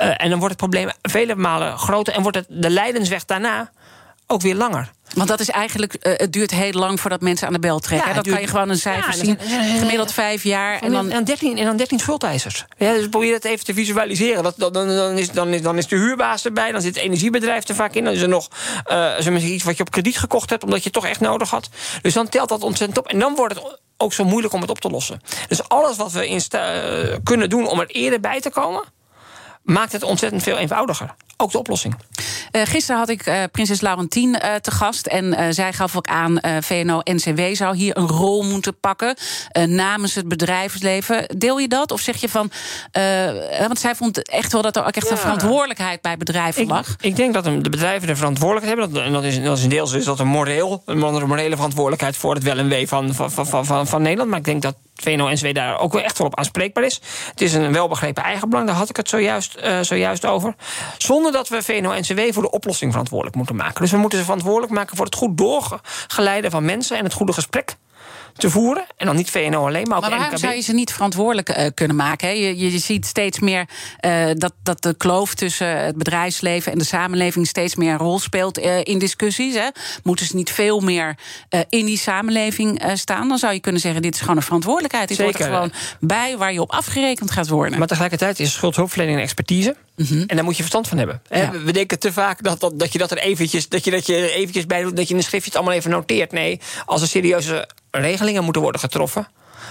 [0.00, 2.14] Uh, en dan wordt het probleem vele malen groter.
[2.14, 3.70] En wordt het, de lijdensweg daarna
[4.26, 4.90] ook weer langer.
[5.14, 8.08] Want dat is eigenlijk, uh, het duurt heel lang voordat mensen aan de bel trekken.
[8.08, 9.38] Ja, dat duurt, kan je gewoon een cijfer ja, zien.
[9.78, 10.80] Gemiddeld vijf jaar.
[10.80, 12.64] En dan, en 13, en dan 13 schuldeisers.
[12.78, 14.42] Ja, dus probeer het even te visualiseren.
[14.42, 16.72] Dat, dan, dan, is, dan, is, dan is de huurbaas erbij.
[16.72, 18.04] Dan zit het energiebedrijf er vaak in.
[18.04, 18.48] Dan is er nog
[19.28, 20.64] uh, iets wat je op krediet gekocht hebt.
[20.64, 21.68] Omdat je het toch echt nodig had.
[22.02, 23.06] Dus dan telt dat ontzettend op.
[23.06, 25.20] En dan wordt het ook zo moeilijk om het op te lossen.
[25.48, 28.82] Dus alles wat we in uh, kunnen doen om er eerder bij te komen.
[29.62, 31.14] Maakt het ontzettend veel eenvoudiger.
[31.36, 31.96] Ook de oplossing.
[32.56, 35.06] Uh, gisteren had ik uh, prinses Laurentien uh, te gast.
[35.06, 39.16] En zij gaf ook aan, VNO-NCW zou hier een rol moeten pakken.
[39.66, 41.26] namens het bedrijfsleven.
[41.36, 41.90] Deel je dat?
[41.90, 42.50] Of zeg je van...
[43.58, 45.12] want zij vond echt wel dat er ook echt ja.
[45.12, 46.96] een verantwoordelijkheid bij bedrijven lag.
[47.00, 48.94] Ik denk dat de bedrijven de verantwoordelijkheid hebben.
[48.94, 50.82] Dat, en dat is, dat is een deels is dat een moreel.
[50.86, 54.30] Een morele verantwoordelijkheid voor het wel en wee van, van, van, van, van Nederland.
[54.30, 57.00] Maar ik denk dat VNO-NCW daar ook wel echt wel op aanspreekbaar is.
[57.30, 58.66] Het is een welbegrepen eigenbelang.
[58.66, 60.54] Daar had ik het zojuist, zojuist over.
[60.98, 63.80] Zonder dat we VNO-NCW voor de oplossing verantwoordelijk moeten maken.
[63.80, 67.32] Dus we moeten ze verantwoordelijk maken voor het goed doorgeleiden van mensen en het goede
[67.32, 67.76] gesprek
[68.36, 68.84] te voeren.
[68.96, 71.66] En dan niet VNO alleen, maar ook maar waarom zou je ze niet verantwoordelijk uh,
[71.74, 72.28] kunnen maken?
[72.28, 72.34] Hè?
[72.34, 73.68] Je, je ziet steeds meer
[74.00, 78.18] uh, dat, dat de kloof tussen het bedrijfsleven en de samenleving steeds meer een rol
[78.18, 79.54] speelt uh, in discussies.
[79.54, 79.68] Hè?
[80.02, 81.16] Moeten ze niet veel meer
[81.68, 83.28] in die samenleving staan?
[83.28, 85.08] Dan zou je kunnen zeggen: dit is gewoon een verantwoordelijkheid.
[85.08, 87.78] Dit hoort er gewoon bij waar je op afgerekend gaat worden.
[87.78, 89.76] Maar tegelijkertijd is schuldhulpverlening een expertise.
[89.96, 90.24] Mm -hmm.
[90.26, 91.22] En daar moet je verstand van hebben.
[91.30, 91.50] Ja.
[91.50, 94.30] We denken te vaak dat, dat, dat je dat er eventjes, dat je, dat je
[94.30, 96.32] eventjes bij doet, dat je in een schriftje het allemaal even noteert.
[96.32, 99.28] Nee, als er serieuze regelingen moeten worden getroffen.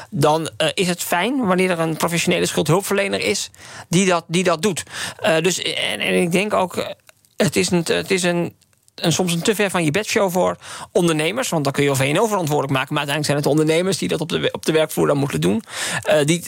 [0.09, 3.49] Dan uh, is het fijn wanneer er een professionele schuldhulpverlener is
[3.89, 4.83] die dat, die dat doet.
[5.23, 6.95] Uh, dus, en, en, ik denk ook,
[7.37, 8.55] het is een, het is een
[8.95, 10.57] en soms een te ver van je bedshow voor
[10.91, 11.49] ondernemers.
[11.49, 12.93] Want dan kun je VNO verantwoordelijk maken.
[12.93, 15.63] Maar uiteindelijk zijn het ondernemers die dat op de, op de werkvloer dan moeten doen.
[16.09, 16.43] Uh, die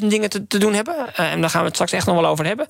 [0.00, 1.14] 25.000 dingen te, te, doen hebben.
[1.14, 2.66] en daar gaan we het straks echt nog wel over hebben.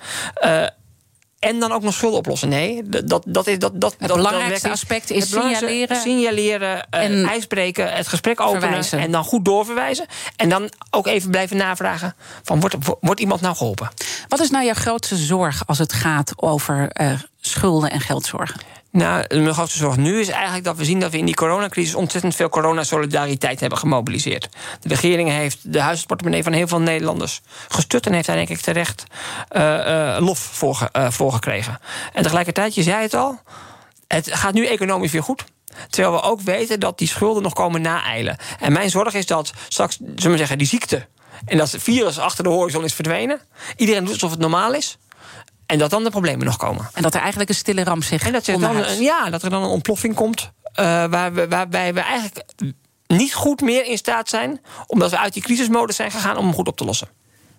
[1.42, 2.48] En dan ook nog schulden oplossen.
[2.48, 3.80] Nee, dat, dat is dat.
[3.80, 5.96] dat het belangrijkste aspect is signaleren.
[5.96, 8.84] Signaleren, en ijsbreken, het gesprek openen.
[8.90, 10.06] En dan goed doorverwijzen.
[10.36, 13.88] En dan ook even blijven navragen: van, wordt, wordt iemand nou geholpen?
[14.28, 18.60] Wat is nou jouw grootste zorg als het gaat over uh, schulden en geldzorgen?
[18.92, 21.94] Nou, mijn grootste zorg nu is eigenlijk dat we zien dat we in die coronacrisis
[21.94, 24.48] ontzettend veel coronasolidariteit hebben gemobiliseerd.
[24.80, 28.60] De regering heeft de huisportemonnee van heel veel Nederlanders gestut en heeft daar denk ik
[28.60, 29.04] terecht
[29.52, 31.78] uh, uh, lof voor, uh, voor gekregen.
[32.12, 33.40] En tegelijkertijd, je zei het al,
[34.06, 35.44] het gaat nu economisch weer goed.
[35.88, 38.36] Terwijl we ook weten dat die schulden nog komen naeilen.
[38.60, 41.06] En mijn zorg is dat straks, zullen we zeggen, die ziekte
[41.44, 43.40] en dat het virus achter de horizon is verdwenen.
[43.76, 44.98] Iedereen doet alsof het normaal is.
[45.72, 46.88] En dat dan de problemen nog komen.
[46.92, 49.50] En dat er eigenlijk een stille ramp zich en dat er dan, Ja, dat er
[49.50, 50.40] dan een ontploffing komt.
[50.80, 52.44] Uh, waar we, waarbij we eigenlijk
[53.06, 54.60] niet goed meer in staat zijn...
[54.86, 57.08] omdat we uit die crisismodus zijn gegaan om hem goed op te lossen.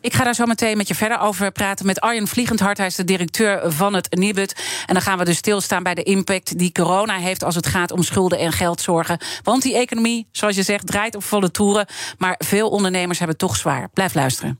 [0.02, 2.78] Ik ga daar zo meteen met je verder over praten met Arjen Vliegendhart.
[2.78, 4.56] Hij is de directeur van het Nibud.
[4.86, 7.91] En dan gaan we dus stilstaan bij de impact die corona heeft als het gaat
[7.91, 9.17] om schulden en geldzorgen.
[9.43, 11.86] Want die economie, zoals je zegt, draait op volle toeren.
[12.17, 13.89] Maar veel ondernemers hebben het toch zwaar.
[13.93, 14.60] Blijf luisteren.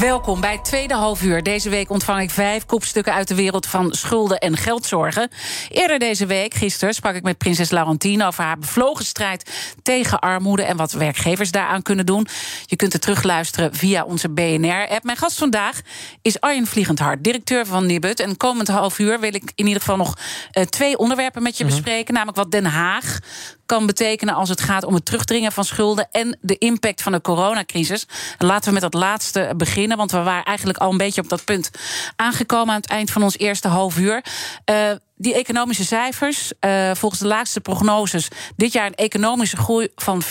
[0.00, 1.42] Welkom bij het tweede halfuur.
[1.42, 5.30] Deze week ontvang ik vijf kopstukken uit de wereld van schulden en geldzorgen.
[5.68, 9.50] Eerder deze week, gisteren, sprak ik met prinses Laurentine over haar bevlogen strijd
[9.82, 12.26] tegen armoede en wat werkgevers daaraan kunnen doen.
[12.64, 15.04] Je kunt het terugluisteren via onze BNR-app.
[15.04, 15.80] Mijn gast vandaag
[16.22, 18.20] is Arjen Vliegendhart, directeur van Nibud.
[18.20, 20.14] En komend half uur wil ik in ieder geval nog
[20.52, 21.78] uh, twee onderwerpen met je mm -hmm.
[21.78, 22.14] bespreken.
[22.14, 23.18] Namelijk wat Den Haag
[23.66, 27.20] kan betekenen als het gaat om het terugdringen van schulden en de impact van de
[27.20, 28.06] coronacrisis.
[28.38, 31.44] Laten we met dat laatste beginnen, want we waren eigenlijk al een beetje op dat
[31.44, 31.70] punt
[32.16, 34.24] aangekomen aan het eind van ons eerste half uur.
[34.70, 40.22] Uh, die economische cijfers, uh, volgens de laatste prognoses, dit jaar een economische groei van
[40.22, 40.30] 4,2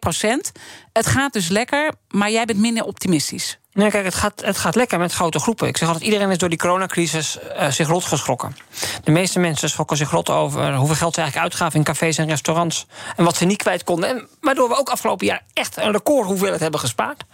[0.00, 0.52] procent.
[0.92, 3.58] Het gaat dus lekker, maar jij bent minder optimistisch.
[3.74, 5.68] Nee, kijk, het gaat, het gaat lekker met grote groepen.
[5.68, 8.56] Ik zeg altijd, iedereen is door die coronacrisis uh, zich rot geschrokken.
[9.04, 12.28] De meeste mensen schrokken zich rot over hoeveel geld ze eigenlijk uitgaven in cafés en
[12.28, 12.86] restaurants.
[13.16, 14.08] En wat ze niet kwijt konden.
[14.08, 17.24] En waardoor we ook afgelopen jaar echt een record hoeveelheid hebben gespaard.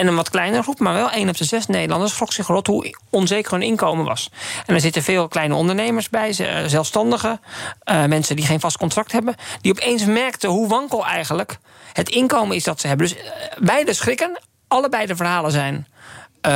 [0.00, 2.66] En een wat kleinere groep, maar wel één op de zes Nederlanders schrok zich rot
[2.66, 4.30] hoe onzeker hun inkomen was.
[4.66, 6.32] En er zitten veel kleine ondernemers bij,
[6.66, 7.40] zelfstandigen,
[7.84, 11.58] uh, mensen die geen vast contract hebben, die opeens merkten hoe wankel eigenlijk
[11.92, 13.08] het inkomen is dat ze hebben.
[13.08, 13.16] Dus
[13.58, 15.86] beide schrikken, allebei de verhalen zijn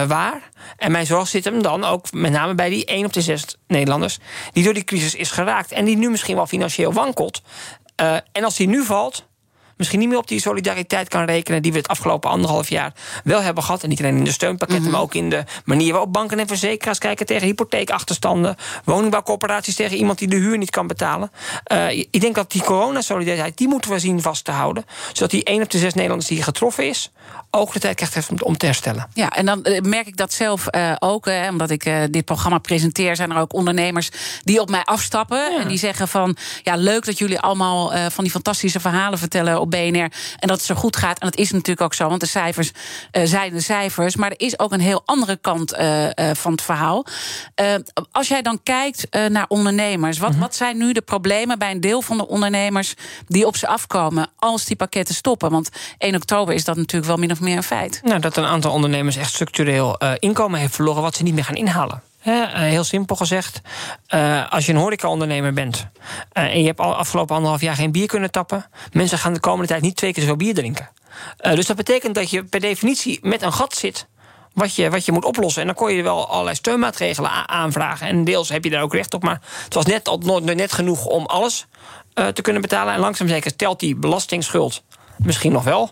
[0.07, 0.51] waar.
[0.77, 3.45] En mijn zorg zit hem dan ook met name bij die 1 op de 6
[3.67, 4.19] Nederlanders...
[4.53, 7.43] die door die crisis is geraakt en die nu misschien wel financieel wankelt.
[8.33, 9.27] En als die nu valt,
[9.77, 11.63] misschien niet meer op die solidariteit kan rekenen...
[11.63, 12.93] die we het afgelopen anderhalf jaar
[13.25, 13.83] wel hebben gehad.
[13.83, 14.93] En niet alleen in de steunpakketten, mm -hmm.
[14.93, 18.57] maar ook in de manier waarop banken en verzekeraars kijken tegen hypotheekachterstanden.
[18.85, 21.31] Woningbouwcorporaties tegen iemand die de huur niet kan betalen.
[21.73, 24.85] Uh, ik denk dat die coronasolidariteit, die moeten we zien vast te houden.
[25.13, 27.13] Zodat die 1 op de 6 Nederlanders die getroffen is,
[27.55, 29.09] ook de tijd krijgt om, om te herstellen.
[29.13, 31.25] Ja, en dan uh, merk ik dat zelf uh, ook.
[31.25, 34.11] Hè, omdat ik uh, dit programma presenteer, zijn er ook ondernemers
[34.43, 35.53] die op mij afstappen.
[35.53, 35.61] Ja.
[35.61, 39.71] En die zeggen van, ja, leuk dat jullie allemaal van die fantastische verhalen vertellen op
[39.71, 40.11] BNR.
[40.39, 41.19] En dat het zo goed gaat.
[41.19, 42.73] En dat is natuurlijk ook zo, want de cijfers
[43.11, 44.17] zijn de cijfers.
[44.17, 45.77] Maar er is ook een heel andere kant
[46.33, 47.07] van het verhaal.
[48.11, 50.45] als jij dan kijkt naar ondernemers, wat, mm -hmm.
[50.45, 52.95] wat zijn nu de problemen bij een deel van de ondernemers
[53.27, 55.51] die op ze afkomen als die pakketten stoppen?
[55.51, 58.01] Want 1 oktober is dat natuurlijk wel min of een feit.
[58.05, 61.45] Nou, dat een aantal ondernemers echt structureel uh, inkomen heeft verloren wat ze niet meer
[61.45, 62.03] gaan inhalen.
[62.19, 63.61] He, uh, heel simpel gezegd,
[64.15, 65.87] uh, als je een horecaondernemer bent
[66.33, 69.67] en je hebt al afgelopen anderhalf jaar geen bier kunnen tappen, mensen gaan de komende
[69.67, 70.91] tijd niet twee keer zoveel bier drinken.
[71.37, 74.07] dus dat betekent dat je per definitie met een gat zit
[74.53, 75.61] wat je, wat je moet oplossen.
[75.61, 78.07] En dan kon je wel allerlei steunmaatregelen aanvragen.
[78.07, 79.23] En deels heb je daar ook recht op.
[79.23, 80.11] Maar het was net,
[80.43, 81.67] net genoeg om alles
[82.15, 82.95] te kunnen betalen.
[82.95, 84.83] En langzaam zeker telt die belastingsschuld
[85.19, 85.91] misschien nog wel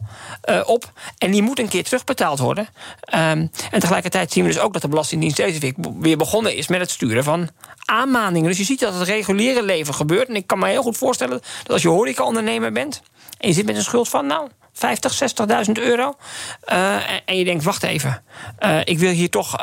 [0.50, 0.92] uh, op.
[1.18, 2.68] En die moet een keer terugbetaald worden.
[3.14, 6.68] Um, en tegelijkertijd zien we dus ook dat de Belastingdienst deze week weer begonnen is
[6.68, 7.48] met het sturen van
[7.84, 8.48] aanmaningen.
[8.48, 10.28] Dus je ziet dat het reguliere leven gebeurt.
[10.28, 13.02] En ik kan me heel goed voorstellen dat als je horecaondernemer bent
[13.38, 15.20] en je zit met een schuld van, nou, 50,
[15.66, 16.14] 60.000 euro.
[16.72, 18.22] Uh, en je denkt, wacht even,
[18.60, 19.56] uh, ik wil hier toch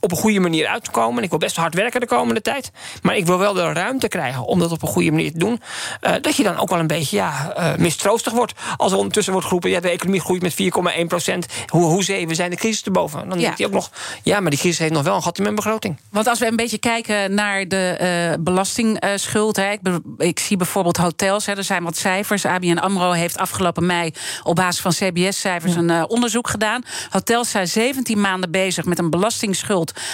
[0.00, 1.22] op een goede manier uit te komen.
[1.22, 2.70] Ik wil best hard werken de komende tijd.
[3.02, 5.60] Maar ik wil wel de ruimte krijgen om dat op een goede manier te doen.
[6.02, 8.52] Uh, dat je dan ook wel een beetje ja, uh, mistroostig wordt.
[8.76, 10.56] Als er ondertussen wordt geroepen: ja, de economie groeit met
[11.00, 11.46] 4,1 procent.
[11.66, 13.28] Hoe, hoezee, we zijn de crisis te boven.
[13.28, 13.44] Dan ja.
[13.44, 13.90] denkt hij ook nog:
[14.22, 15.96] ja, maar die crisis heeft nog wel een gat in mijn begroting.
[16.10, 17.98] Want als we een beetje kijken naar de
[18.36, 19.56] uh, belastingschuld.
[19.56, 19.80] Hè, ik,
[20.18, 21.46] ik, zie bijvoorbeeld hotels.
[21.46, 22.44] Hè, er zijn wat cijfers.
[22.44, 25.78] ABN Amro heeft afgelopen mei op basis van CBS-cijfers ja.
[25.78, 26.82] een onderzoek gedaan.
[27.10, 29.10] Hotels zijn 17 maanden bezig met een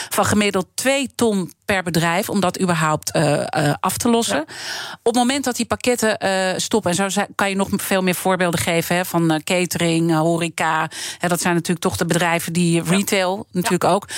[0.08, 4.36] van gemiddeld 2 ton per bedrijf om dat überhaupt uh, uh, af te lossen.
[4.36, 4.54] Ja.
[4.92, 8.14] Op het moment dat die pakketten uh, stoppen, en zo kan je nog veel meer
[8.14, 10.90] voorbeelden geven hè, van catering, horeca.
[11.18, 13.44] Hè, dat zijn natuurlijk toch de bedrijven die retail ja.
[13.52, 13.90] natuurlijk ja.
[13.90, 14.08] ook,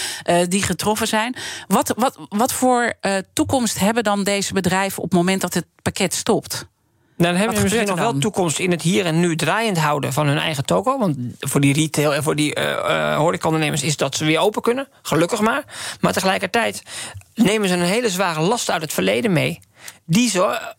[0.50, 1.36] die getroffen zijn.
[1.66, 2.92] Wat, wat, wat voor
[3.32, 6.66] toekomst hebben dan deze bedrijven op het moment dat het pakket stopt?
[7.16, 10.12] Nou, dan hebben we misschien nog wel toekomst in het hier en nu draaiend houden
[10.12, 10.98] van hun eigen toko.
[10.98, 14.62] Want voor die retail en voor die uh, uh, horecaondernemers is dat ze weer open
[14.62, 14.88] kunnen.
[15.02, 15.64] Gelukkig maar.
[16.00, 16.82] Maar tegelijkertijd
[17.34, 19.60] nemen ze een hele zware last uit het verleden mee.
[20.06, 20.74] Die ze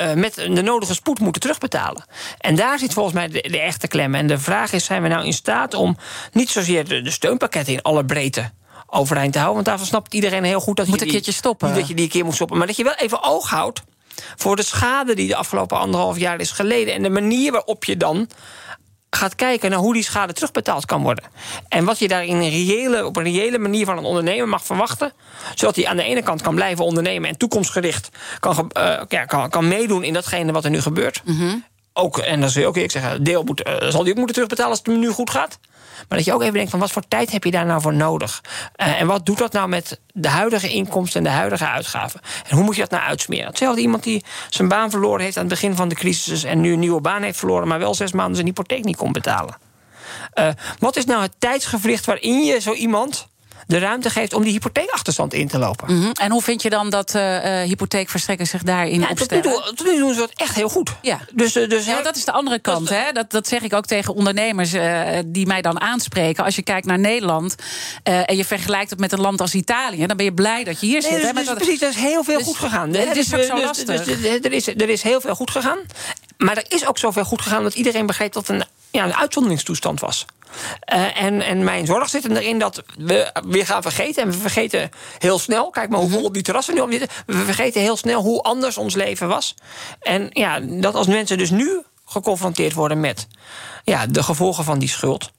[0.00, 2.04] uh, met de nodige spoed moeten terugbetalen.
[2.38, 4.14] En daar zit volgens mij de, de, echte klem.
[4.14, 5.96] En de vraag is: zijn we nou in staat om
[6.32, 8.50] niet zozeer de, de steunpakketten in alle breedte
[8.86, 9.64] overeind te houden?
[9.64, 11.74] Want daarvan snapt iedereen heel goed dat moet je een keertje stoppen.
[11.74, 12.58] dat je die een keer moet stoppen.
[12.58, 13.82] Maar dat je wel even oog houdt
[14.36, 16.94] voor de schade die de afgelopen anderhalf jaar is geleden.
[16.94, 18.28] En de manier waarop je dan
[19.10, 21.24] gaat kijken naar hoe die schade terugbetaald kan worden.
[21.68, 24.64] En wat je daar in een reële, op een reële manier van een ondernemer mag
[24.64, 25.12] verwachten.
[25.54, 28.08] Zodat hij aan de ene kant kan blijven ondernemen en toekomstgericht
[28.40, 31.22] kan, uh, ja, kan, kan meedoen in datgene wat er nu gebeurt.
[31.24, 31.64] Mm -hmm.
[31.92, 34.70] Ook, en dat is ook ik zeg, deel moet, uh, zal die ook moeten terugbetalen
[34.70, 35.58] als het nu goed gaat.
[36.08, 37.94] Maar dat je ook even denkt van wat voor tijd heb je daar nou voor
[37.94, 38.42] nodig?
[38.76, 42.20] Uh, en wat doet dat nou met de huidige inkomsten en de huidige uitgaven?
[42.48, 43.46] En hoe moet je dat nou uitsmeren?
[43.46, 46.72] Hetzelfde iemand die zijn baan verloren heeft aan het begin van de crisis en nu
[46.72, 49.56] een nieuwe baan heeft verloren, maar wel zes maanden zijn hypotheek niet kon betalen.
[50.34, 53.28] Uh, wat is nou het tijdsgevricht waarin je zo iemand
[53.68, 55.94] de ruimte geeft om die hypotheekachterstand in te lopen.
[55.94, 56.12] Mm -hmm.
[56.12, 57.22] En hoe vind je dan dat uh,
[57.62, 59.42] hypotheekverstrekkers zich daarin ja, opstellen?
[59.42, 60.90] Tot nu, tot nu doen ze dat echt heel goed.
[61.02, 62.88] Ja, dus, dus, ja dat is de andere kant.
[62.88, 63.12] Dat, hè?
[63.12, 66.44] Dat, dat zeg ik ook tegen ondernemers uh, die mij dan aanspreken.
[66.44, 67.54] Als je kijkt naar Nederland
[68.08, 70.06] uh, en je vergelijkt het met een land als Italië...
[70.06, 71.20] dan ben je blij dat je hier nee, zit.
[71.20, 71.32] Dus, hè?
[71.32, 72.94] dus, dat, precies, er is heel veel dus, goed gegaan.
[72.94, 74.04] Het is ook zo dus, lastig.
[74.04, 75.78] Dus, er, is, er is heel veel goed gegaan.
[76.36, 80.00] Maar er is ook zoveel goed gegaan dat iedereen begreep dat een, ja, een uitzonderingstoestand
[80.00, 80.26] was.
[80.94, 84.22] Uh, en, en mijn zorg zit erin dat we weer gaan vergeten.
[84.22, 85.70] En we vergeten heel snel.
[85.70, 87.08] Kijk maar hoe vol die terrassen nu op zitten.
[87.26, 89.54] We vergeten heel snel hoe anders ons leven was.
[90.00, 93.26] En ja, dat als mensen dus nu geconfronteerd worden met
[93.84, 95.30] ja, de gevolgen van die schuld.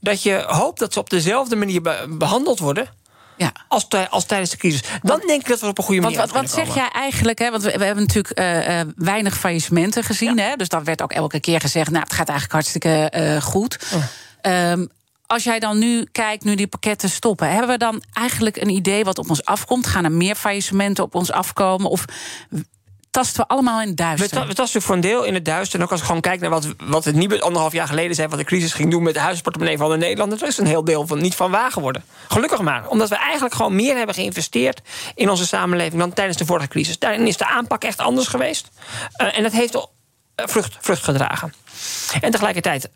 [0.00, 2.88] Dat je hoopt dat ze op dezelfde manier be behandeld worden.
[3.36, 3.52] Ja.
[3.68, 4.82] Als, als, tijdens de crisis.
[5.02, 6.16] Dan denk ik dat we op een goede manier.
[6.16, 7.38] Want, wat, wat zeg jij eigenlijk?
[7.38, 7.50] Hè?
[7.50, 10.36] Want we, we hebben natuurlijk uh, uh, weinig faillissementen gezien.
[10.36, 10.42] Ja.
[10.42, 10.56] Hè?
[10.56, 11.90] Dus dat werd ook elke keer gezegd.
[11.90, 13.78] Nou, het gaat eigenlijk hartstikke uh, goed.
[14.42, 14.72] Ja.
[14.72, 14.88] Um,
[15.26, 19.04] als jij dan nu kijkt, nu die pakketten stoppen, hebben we dan eigenlijk een idee
[19.04, 19.86] wat op ons afkomt?
[19.86, 21.90] Gaan er meer faillissementen op ons afkomen?
[21.90, 22.04] Of
[23.12, 24.40] tasten we allemaal in het duister?
[24.40, 25.78] We, we tasten voor een deel in het duister.
[25.78, 28.28] En ook als ik gewoon kijk naar wat, wat het niet anderhalf jaar geleden zei,
[28.28, 31.06] wat de crisis ging doen met de huisportemonnee van de Nederlanders, is een heel deel
[31.06, 32.04] van niet van waar geworden.
[32.28, 32.88] Gelukkig maar.
[32.88, 34.80] Omdat we eigenlijk gewoon meer hebben geïnvesteerd
[35.14, 36.98] in onze samenleving dan tijdens de vorige crisis.
[36.98, 38.68] Daarin is de aanpak echt anders geweest.
[39.16, 39.82] Uh, en dat heeft uh,
[40.36, 41.54] vrucht, vrucht gedragen.
[42.20, 42.88] En tegelijkertijd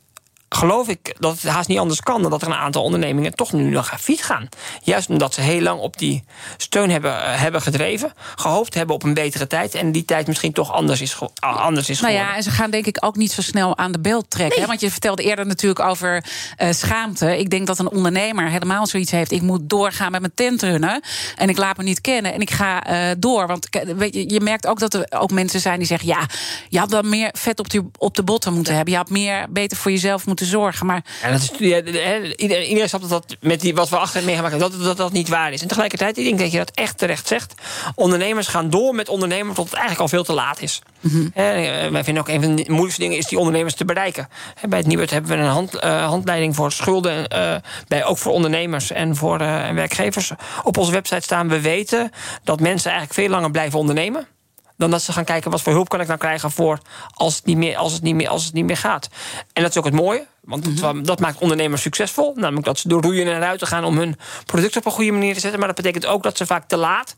[0.49, 3.53] geloof ik dat het haast niet anders kan dan dat er een aantal ondernemingen toch
[3.53, 4.49] nu nog failliet gaan.
[4.83, 6.25] Juist omdat ze heel lang op die
[6.57, 10.53] steun hebben, uh, hebben gedreven, gehoopt hebben op een betere tijd en die tijd misschien
[10.53, 12.33] toch anders is, uh, anders is nou geworden.
[12.33, 14.49] ja, en ze gaan denk ik ook niet zo snel aan de bel trekken.
[14.49, 14.61] Nee.
[14.61, 14.67] Hè?
[14.67, 16.25] Want je vertelde eerder natuurlijk over
[16.63, 17.39] uh, schaamte.
[17.39, 19.33] Ik denk dat een ondernemer helemaal zoiets heeft.
[19.33, 21.03] Ik moet doorgaan met mijn tentrunnen
[21.37, 23.47] en ik laat me niet kennen en ik ga uh, door.
[23.47, 26.27] Want weet je, je merkt ook dat er ook mensen zijn die zeggen: ja,
[26.69, 28.77] je had dan meer vet op, die, op de botten moeten ja.
[28.77, 28.95] hebben.
[28.95, 30.87] Je had meer beter voor jezelf moeten zorgen.
[30.87, 31.05] Maar...
[31.23, 34.53] Ja, dat is, ja, iedereen, iedereen snapt dat, dat met die, wat we achter meegemaakt
[34.53, 35.63] hebben, dat, dat dat niet waar is.
[35.63, 37.55] En tegelijkertijd, ik denk dat je dat echt terecht zegt.
[37.95, 40.83] Ondernemers gaan door met ondernemen tot het eigenlijk al veel te laat is.
[41.01, 41.31] Mm -hmm.
[41.93, 44.29] Wij vinden ook een van de moeilijkste dingen is die ondernemers te bereiken.
[44.69, 47.55] Bij het Nieuwet hebben we een hand, uh, handleiding voor schulden, uh,
[47.89, 50.33] bij, ook voor ondernemers en voor uh, werkgevers.
[50.63, 52.11] Op onze website staan we weten
[52.45, 54.27] dat mensen eigenlijk veel langer blijven ondernemen
[54.77, 56.79] dan dat ze gaan kijken wat voor hulp kan ik nou krijgen voor
[57.15, 59.09] als het niet meer, als het niet meer, als het niet meer gaat.
[59.53, 60.27] En dat is ook het mooie.
[60.41, 61.03] Want dat, Mhm.
[61.05, 62.33] dat maakt ondernemers succesvol.
[62.35, 65.35] Namelijk dat ze door roeien en ruiten gaan om hun product op een goede manier
[65.35, 65.59] te zetten.
[65.59, 67.17] Maar dat betekent ook dat ze vaak te laat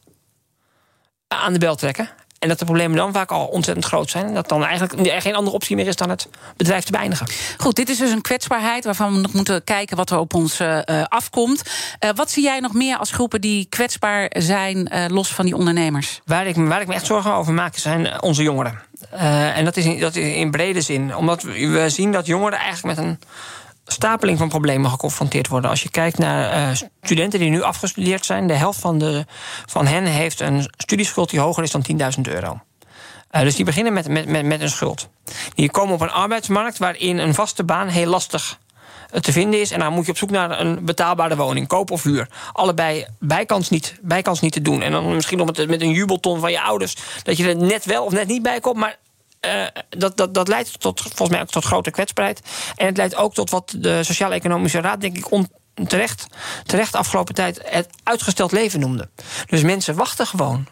[1.28, 2.10] aan de bel trekken.
[2.38, 4.26] En dat de problemen dan vaak al ontzettend groot zijn.
[4.26, 7.26] En dat dan eigenlijk er geen andere optie meer is dan het bedrijf te beëindigen.
[7.56, 10.60] Goed, dit is dus een kwetsbaarheid waarvan we nog moeten kijken wat er op ons
[10.60, 11.62] eh, eh, afkomt.
[11.98, 16.20] Eh, wat zie jij nog meer als groepen die kwetsbaar zijn, los van die ondernemers?
[16.24, 18.80] Waar ik, waar ik me echt zorgen over maak, zijn onze jongeren.
[19.10, 21.16] En dat is, in, dat is in brede zin.
[21.16, 23.18] Omdat we zien dat jongeren eigenlijk met een
[23.88, 25.70] stapeling van problemen geconfronteerd worden.
[25.70, 29.26] Als je kijkt naar eh, studenten die nu afgestudeerd zijn, de helft van, de,
[29.66, 31.84] van hen heeft een studieschuld die hoger is dan
[32.16, 32.60] 10.000 euro.
[33.30, 35.08] Eh, dus die beginnen met, met, met, met een schuld.
[35.54, 38.58] Die komen op een arbeidsmarkt waarin een vaste baan heel lastig
[39.10, 39.70] eh, te vinden is.
[39.70, 42.28] En dan moet je op zoek naar een betaalbare woning, koop of huur.
[42.52, 44.82] Allebei bijkans niet, bijkans niet te doen.
[44.82, 47.84] En dan misschien nog met, met een jubelton van je ouders dat je er net
[47.84, 48.76] wel of net niet bij komt.
[48.76, 48.96] Maar
[49.40, 52.40] eh, dat, dat, dat leidt tot, volgens mij ook tot grote kwetsbaarheid.
[52.76, 55.48] En het leidt ook tot wat de Sociaal-Economische Raad, denk ik, on,
[55.86, 56.26] terecht,
[56.64, 59.08] terecht afgelopen tijd het uitgesteld leven noemde.
[59.46, 60.66] Dus mensen wachten gewoon.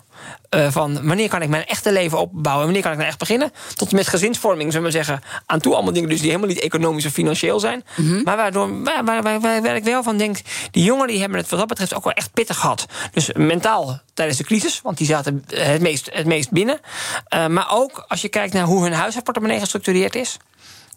[0.49, 3.19] Eh, van wanneer kan ik mijn echte leven opbouwen en wanneer kan ik nou echt
[3.19, 3.53] beginnen?
[3.75, 5.21] Tot en met gezinsvorming, zullen we zeggen.
[5.47, 7.85] Aan toe allemaal dingen dus die helemaal niet economisch of financieel zijn.
[8.25, 10.39] Maar waardoor, waar, waar, waar, waar, waar ik wel van denk,
[10.71, 12.87] die jongeren die hebben het wat dat betreft ook wel echt pittig gehad.
[13.12, 16.81] Dus mentaal tijdens de crisis, want die zaten het meest, het meest binnen.
[17.29, 20.37] Eh, maar ook als je kijkt naar hoe hun huishoudportemonnee gestructureerd is.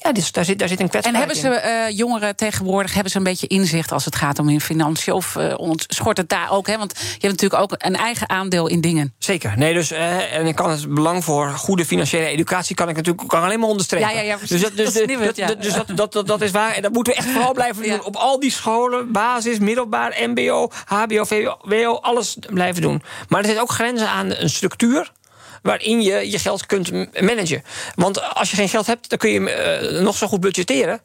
[0.02, 3.12] Ja, dus daar, zit, daar zit een En kwetsbaarheid hebben ze eh, jongeren tegenwoordig hebben
[3.12, 5.14] ze een beetje inzicht als het gaat om hun financiën?
[5.14, 6.68] Of eh, ont- schort het daar ook?
[6.68, 6.78] Hè?
[6.78, 9.14] Want je hebt natuurlijk ook een eigen aandeel in dingen.
[9.18, 9.54] Zeker.
[9.58, 13.28] Nee, dus, eh, en ik kan het belang voor goede financiële educatie kan ik natuurlijk
[13.28, 14.08] kan alleen maar onderstrepen.
[14.10, 14.38] Ja, ja, ja.
[14.48, 16.72] Dus, dat, dus, Dat dat, dat- dus dat, dat, dat, dat is waar.
[16.74, 17.92] En dat moeten we echt vooral blijven doen.
[17.92, 18.00] Ja.
[18.04, 23.02] Op al die scholen, basis, middelbaar, MBO, HBO, VWO, WO, alles blijven doen.
[23.30, 25.12] Maar er zit ook grenzen aan een structuur
[25.62, 26.92] waarin je je geld kunt
[27.22, 27.64] managen.
[27.96, 31.02] Want als je geen geld hebt, dan kun je eh, nog zo goed budgetteren.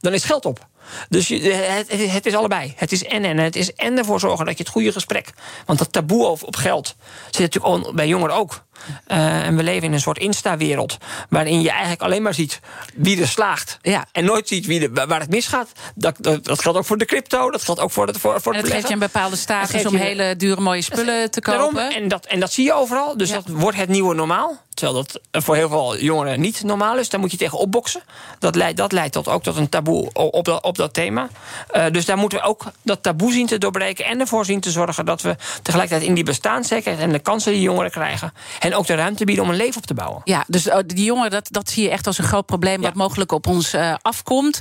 [0.00, 0.66] Dan is geld op.
[1.08, 2.72] Dus je, het, het- is allebei.
[2.76, 3.38] Het is en en.
[3.38, 5.30] Het is en ervoor zorgen dat je het goede gesprek.
[5.66, 6.94] Want dat taboe op, op geld
[7.30, 8.64] zit natuurlijk bij jongeren ook.
[9.06, 10.96] Eh, en we leven in een soort Insta-wereld.
[11.28, 12.60] waarin je eigenlijk alleen maar ziet
[12.94, 13.78] wie er slaagt.
[13.82, 14.04] Ja.
[14.12, 15.68] En nooit ziet wie er, waar het misgaat.
[15.94, 17.50] Dat, dat, dat geldt ook voor de crypto.
[17.50, 19.92] Dat geldt ook voor het, voor, voor En het geeft je een bepaalde status om
[19.92, 21.74] je- hele dure mooie spullen te kopen.
[21.74, 23.16] Daarom, en, dat, en dat zie je overal.
[23.16, 23.34] Dus Ja.
[23.34, 24.64] dat wordt het nieuwe normaal.
[24.74, 27.08] Terwijl dat voor heel veel jongeren niet normaal is.
[27.08, 28.02] Daar moet je tegen opboksen.
[28.38, 31.28] Dat leidt, dat leidt tot, ook tot een taboe o- op dat, op dat thema.
[31.70, 34.04] Eh, dus daar moeten we ook dat taboe zien te doorbreken.
[34.04, 37.60] En ervoor zien te zorgen dat we tegelijkertijd in die bestaanszekerheid en de kansen die
[37.60, 38.32] jongeren krijgen.
[38.60, 40.20] en ook de ruimte bieden om een leven op te bouwen.
[40.24, 42.80] Ja, dus oh, die jongeren, dat, dat zie je echt als een groot probleem...
[42.80, 44.60] wat mogelijk op ons eh, afkomt.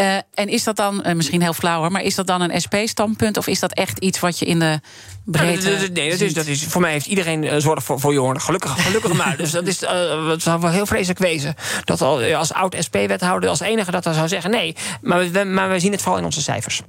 [0.00, 1.92] Eh, en is dat dan, eh, misschien heel flauw hoor...
[1.92, 3.36] maar is dat dan een SP-standpunt...
[3.36, 4.80] of is dat echt iets wat je in de
[5.24, 7.84] breedte Nee, dat- dat- nee, dat is, dat is, voor mij heeft iedereen eh, zorg
[7.84, 8.40] voor, voor jongeren.
[8.40, 9.36] Gelukkig, gelukkig maar.
[9.36, 9.80] Dus dat is,
[10.28, 11.54] het zou wel heel vreselijk wezen.
[11.84, 14.50] Dat al, als oud-SP-wethouder als enige dat dan zou zeggen...
[14.50, 16.80] nee, maar we, maar we zien het vooral in onze cijfers.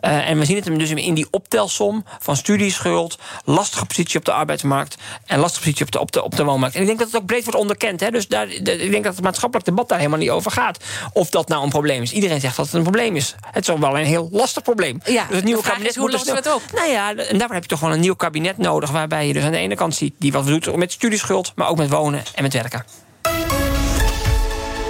[0.00, 3.18] En we zien het hem dus in die optelsom van studieschuld...
[3.44, 4.96] lastige positie op de arbeidsmarkt...
[5.26, 6.74] en lastige positie op de, op de, op de woonmarkt.
[6.74, 8.00] En ik denk dat het ook breed wordt onderkend.
[8.00, 8.10] Hè?
[8.10, 10.84] Dus daar, de- ik denk dat het maatschappelijk debat daar helemaal niet over gaat.
[11.12, 12.12] Of dat nou een probleem is.
[12.12, 13.34] Iedereen zegt dat het een probleem is.
[13.50, 15.00] Het is ook wel een heel lastig probleem.
[15.04, 17.54] Ja, dus het nieuwe kabinet moet er lossen we het snel- Nou ja, en daarvoor
[17.54, 18.90] heb je toch wel een nieuw kabinet nodig.
[18.90, 21.76] Waarbij je dus aan de ene kant ziet die wat doet met studieschuld, maar ook
[21.76, 22.84] met wonen en met werken.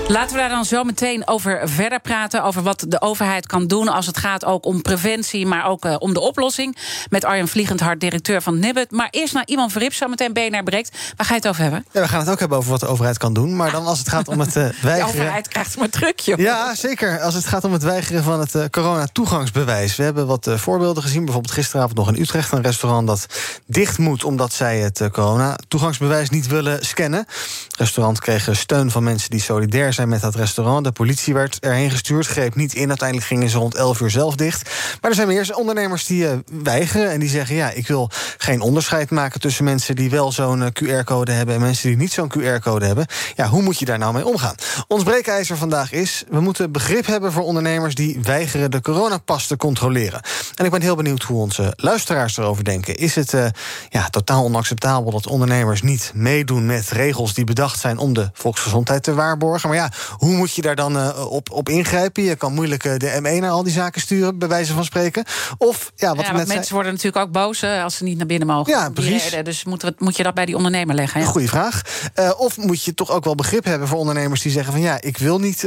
[0.08, 2.42] Laten we daar dan zo meteen over verder praten.
[2.42, 5.96] Over wat de overheid kan doen als het gaat ook om preventie, maar ook eh,
[5.98, 6.76] om de oplossing.
[7.10, 8.90] Met Arjen Vliegendhart, directeur van Nibbet.
[8.90, 10.98] Maar eerst naar Iman Verrip, zo meteen BNR Breekt.
[11.16, 11.86] Waar ga je het over hebben?
[11.92, 13.56] Ja, we gaan het ook hebben over wat de overheid kan doen.
[13.56, 15.14] Maar dan als het gaat om het eh, De weigeren...
[15.14, 16.38] overheid krijgt maar druk, joh.
[16.38, 17.20] Ja, zeker.
[17.20, 19.96] Als het gaat om het weigeren van het eh, corona-toegangsbewijs.
[19.96, 21.24] We hebben wat voorbeelden gezien.
[21.24, 23.26] Bijvoorbeeld gisteravond nog in Utrecht een restaurant dat
[23.66, 24.24] dicht moet...
[24.24, 27.20] omdat zij het corona-toegangsbewijs niet willen scannen.
[27.20, 30.84] Het restaurant kreeg steun van mensen die solidair zijn met dat restaurant.
[30.84, 32.88] De politie werd erheen gestuurd, greep niet in.
[32.88, 34.70] Uiteindelijk gingen ze rond 11 uur zelf dicht.
[35.00, 37.56] Maar er zijn meer ondernemers die eh, weigeren en die zeggen...
[37.56, 41.54] ja, ik wil geen onderscheid maken tussen mensen die wel zo'n eh, QR-code hebben...
[41.54, 43.06] en mensen die niet zo'n QR-code hebben.
[43.34, 44.54] Ja, hoe moet je daar nou mee omgaan?
[44.88, 46.24] Ons breekijzer vandaag is...
[46.28, 50.20] we moeten begrip hebben voor ondernemers die weigeren de coronapas te controleren.
[50.54, 52.96] En ik ben heel benieuwd hoe onze luisteraars erover denken.
[52.96, 53.46] Is het eh,
[53.88, 59.02] ja, totaal onacceptabel dat ondernemers niet meedoen met regels die bedacht zijn om de volksgezondheid
[59.02, 59.68] te waarborgen?
[59.68, 62.22] Maar ja, ja, hoe moet je daar dan uh, op, op ingrijpen?
[62.22, 65.24] Je kan moeilijk uh, de ME naar al die zaken sturen, bij wijze van spreken.
[65.58, 68.48] Of, ja, wat ja, net mensen worden natuurlijk ook boos als ze niet naar binnen
[68.48, 68.72] mogen.
[68.72, 69.36] Ja, precies.
[69.42, 71.20] dus moet, moet je dat bij die ondernemer leggen?
[71.20, 71.26] Ja?
[71.26, 71.82] Goeie vraag.
[72.18, 75.00] Uh, of moet je toch ook wel begrip hebben voor ondernemers die zeggen van ja,
[75.00, 75.66] ik wil niet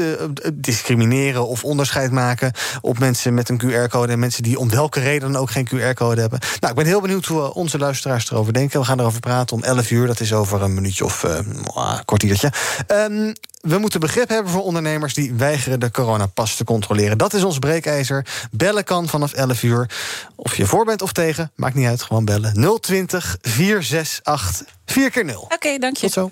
[0.54, 2.52] discrimineren of onderscheid maken
[2.82, 6.22] op mensen met een QR-code en mensen die om welke reden dan ook geen QR-code
[6.22, 6.40] hebben.
[6.60, 8.80] Nou, ik ben heel benieuwd hoe onze luisteraars erover denken.
[8.80, 10.08] We gaan erover praten om 11 uur.
[10.08, 11.68] Dat is over een minuutje of een
[12.06, 12.52] kwartiertje.
[12.88, 17.18] Um, we moeten begrip hebben voor ondernemers die weigeren de coronapas te controleren.
[17.18, 18.26] Dat is ons breekijzer.
[18.52, 19.90] Bellen kan vanaf 11 uur.
[20.36, 22.80] Of je voor bent of tegen, maakt niet uit, gewoon bellen.
[22.80, 26.10] 020 468 4 keer 0 Oké, okay, dank je.
[26.10, 26.32] Tot zo.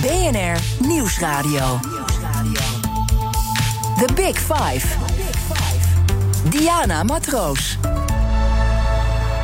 [0.00, 1.80] BNR Nieuwsradio.
[4.06, 4.86] The Big Five.
[6.48, 7.78] Diana Matroos.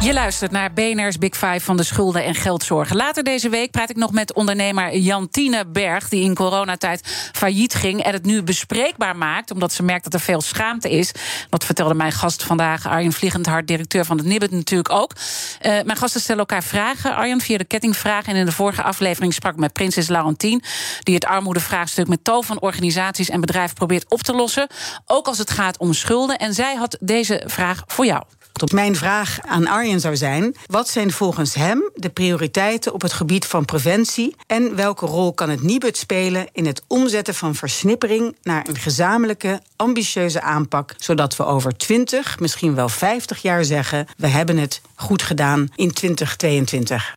[0.01, 2.97] Je luistert naar BNR's Big Five van de schulden en geldzorgen.
[2.97, 6.09] Later deze week praat ik nog met ondernemer Jantine Berg...
[6.09, 9.51] die in coronatijd failliet ging en het nu bespreekbaar maakt...
[9.51, 11.13] omdat ze merkt dat er veel schaamte is.
[11.49, 13.67] Dat vertelde mijn gast vandaag, Arjen Vliegendhart...
[13.67, 15.13] directeur van het Nibbet natuurlijk ook.
[15.17, 18.27] Uh, mijn gasten stellen elkaar vragen, Arjen, via de kettingvraag...
[18.27, 20.63] en in de vorige aflevering sprak ik met prinses Laurentien...
[21.03, 24.67] die het armoedevraagstuk met tal van organisaties en bedrijven probeert op te lossen.
[25.07, 26.39] Ook als het gaat om schulden.
[26.39, 28.23] En zij had deze vraag voor jou.
[28.67, 33.47] Mijn vraag aan Arjen zou zijn: wat zijn volgens hem de prioriteiten op het gebied
[33.47, 38.69] van preventie en welke rol kan het Nibud spelen in het omzetten van versnippering naar
[38.69, 44.57] een gezamenlijke, ambitieuze aanpak, zodat we over 20, misschien wel 50 jaar zeggen: we hebben
[44.57, 47.17] het goed gedaan in 2022?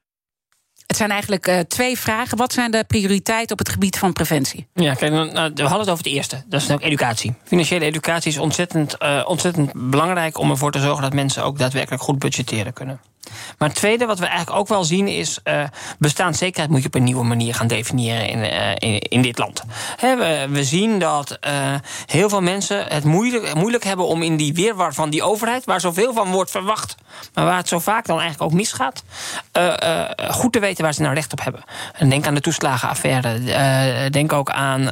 [0.92, 2.38] Het zijn eigenlijk uh, twee vragen.
[2.38, 4.68] Wat zijn de prioriteiten op het gebied van preventie?
[4.74, 6.44] Ja, kijk, nou, we hadden het over het eerste.
[6.48, 7.34] Dat is ook educatie.
[7.44, 12.04] Financiële educatie is ontzettend, uh, ontzettend belangrijk om ervoor te zorgen dat mensen ook daadwerkelijk
[12.04, 13.00] goed budgetteren kunnen.
[13.58, 15.40] Maar het tweede wat we eigenlijk ook wel zien is...
[15.44, 15.64] Uh,
[16.00, 19.64] bestaanszekerheid moet je op een nieuwe manier gaan definiëren in, uh, in, dit land.
[20.50, 24.94] we, zien dat uh, heel veel mensen het moeilijk, moeilijk hebben om in die weerwar
[24.94, 25.66] van die overheid...
[25.66, 26.96] waar zoveel van wordt verwacht,
[27.34, 29.04] maar waar het zo vaak dan eigenlijk ook misgaat...
[30.30, 31.64] goed te weten waar ze nou recht op hebben.
[31.94, 34.10] En denk aan de toeslagenaffaire.
[34.10, 34.90] denk ook aan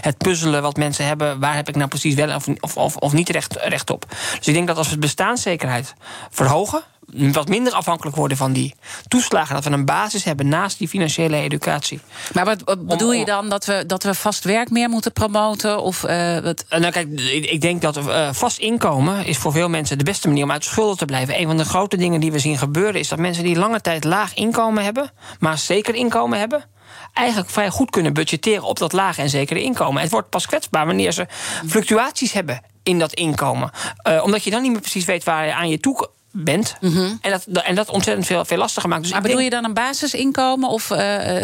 [0.00, 1.40] het puzzelen wat mensen hebben.
[1.40, 4.04] Waar heb ik nou precies wel of, of, of niet recht, recht op?
[4.38, 5.94] Dus ik denk dat als we bestaanszekerheid
[6.30, 6.82] verhogen
[7.12, 8.74] wat minder afhankelijk worden van die
[9.08, 9.54] toeslagen.
[9.54, 12.00] Dat we een basis hebben naast die financiële educatie.
[12.32, 13.48] Maar wat, bedoel je dan?
[13.48, 15.82] Dat we, dat we vast werk meer moeten promoten?
[15.82, 16.64] Of, uh, wat?
[16.68, 20.44] Nou, kijk, ik denk dat uh, vast inkomen is voor veel mensen de beste manier
[20.44, 21.40] om uit schulden te blijven.
[21.40, 24.04] Een van de grote dingen die we zien gebeuren is dat mensen die lange tijd
[24.04, 26.64] laag inkomen hebben, maar zeker inkomen hebben
[27.12, 30.02] eigenlijk vrij goed kunnen budgetteren op dat lage en zekere inkomen.
[30.02, 31.26] Het wordt pas kwetsbaar wanneer ze
[31.66, 33.70] fluctuaties hebben in dat inkomen.
[34.08, 36.76] Uh, omdat je dan niet meer precies weet waar je aan je toe bent.
[36.80, 37.12] Mhm.
[37.20, 39.02] en, dat, en dat ontzettend veel, veel lastiger maakt.
[39.02, 40.68] Dus maar bedoel je dan een basisinkomen?
[40.68, 40.98] Of, uh,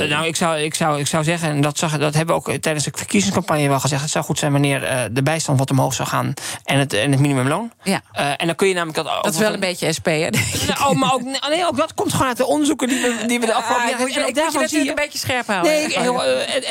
[0.09, 2.61] nou, ik zou, ik, zou, ik zou zeggen, en dat, zag, dat hebben we ook
[2.61, 4.03] tijdens de verkiezingscampagne wel gezegd...
[4.03, 6.35] het zou goed zijn wanneer uh, de bijstand wat omhoog zou gaan...
[6.65, 7.73] en het, en het minimumloon.
[7.83, 8.01] Ja.
[8.37, 9.05] en dan kun je namelijk...
[9.05, 10.29] Dat, dat is wel een beetje SP, hè?
[10.69, 13.41] Nou, oh, maar ook, nee, ook dat komt gewoon uit de onderzoeken die we, die
[13.41, 14.23] we de afgelopen ah, jaren...
[14.23, 15.73] En ik daarvan zie je een beetje scherp houden.
[15.73, 16.23] Nee, heel,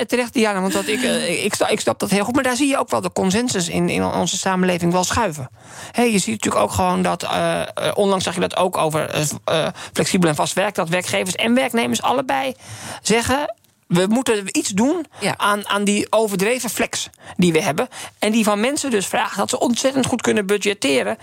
[0.07, 1.01] terecht, Diana, want dat ik,
[1.43, 2.35] ik, snap, ik snap dat heel goed.
[2.35, 5.49] Maar daar zie je ook wel de consensus in, in onze samenleving wel schuiven.
[5.91, 7.27] Hey, je ziet natuurlijk ook gewoon dat...
[8.07, 12.01] onlangs zag je dat ook over uh, flexibel en vast werk, dat werkgevers en werknemers
[12.01, 12.53] allebei
[13.01, 13.55] zeggen
[13.87, 15.05] we moeten iets doen
[15.37, 17.87] aan, aan die overdreven flex die we hebben.
[18.19, 21.17] En die van mensen dus vragen dat ze ontzettend goed kunnen budgetteren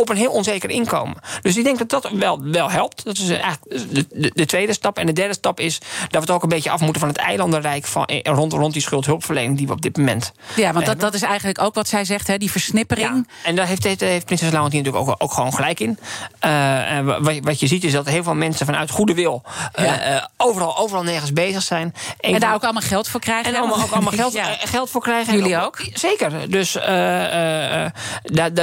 [0.00, 1.16] op een heel onzeker inkomen.
[1.42, 3.04] Dus ik denk dat dat wel, wel helpt.
[3.04, 4.98] Dat is eigenlijk de, de, de, tweede stap.
[4.98, 7.18] En de derde stap is dat we het ook een beetje af moeten van het
[7.18, 10.32] eilandenrijk van, eh, rond, rond die schuldhulpverlening die we op dit moment.
[10.56, 13.26] Ja, want dat, dat is eigenlijk ook wat zij zegt, hè, die versnippering.
[13.26, 15.98] Ja, en daar heeft, heeft, heeft prinses natuurlijk ook, ook gewoon gelijk in.
[16.46, 19.42] Uh, wat, wat je ziet is dat heel veel mensen vanuit goede wil
[19.80, 21.94] uh, overal, overal nergens bezig zijn.
[22.20, 23.54] en daar ook allemaal geld voor krijgen.
[23.54, 24.38] En allemaal, ook allemaal geld,
[24.74, 25.34] geld voor krijgen.
[25.34, 25.80] Jullie ook?
[25.92, 26.50] Zeker.
[26.50, 26.72] Dus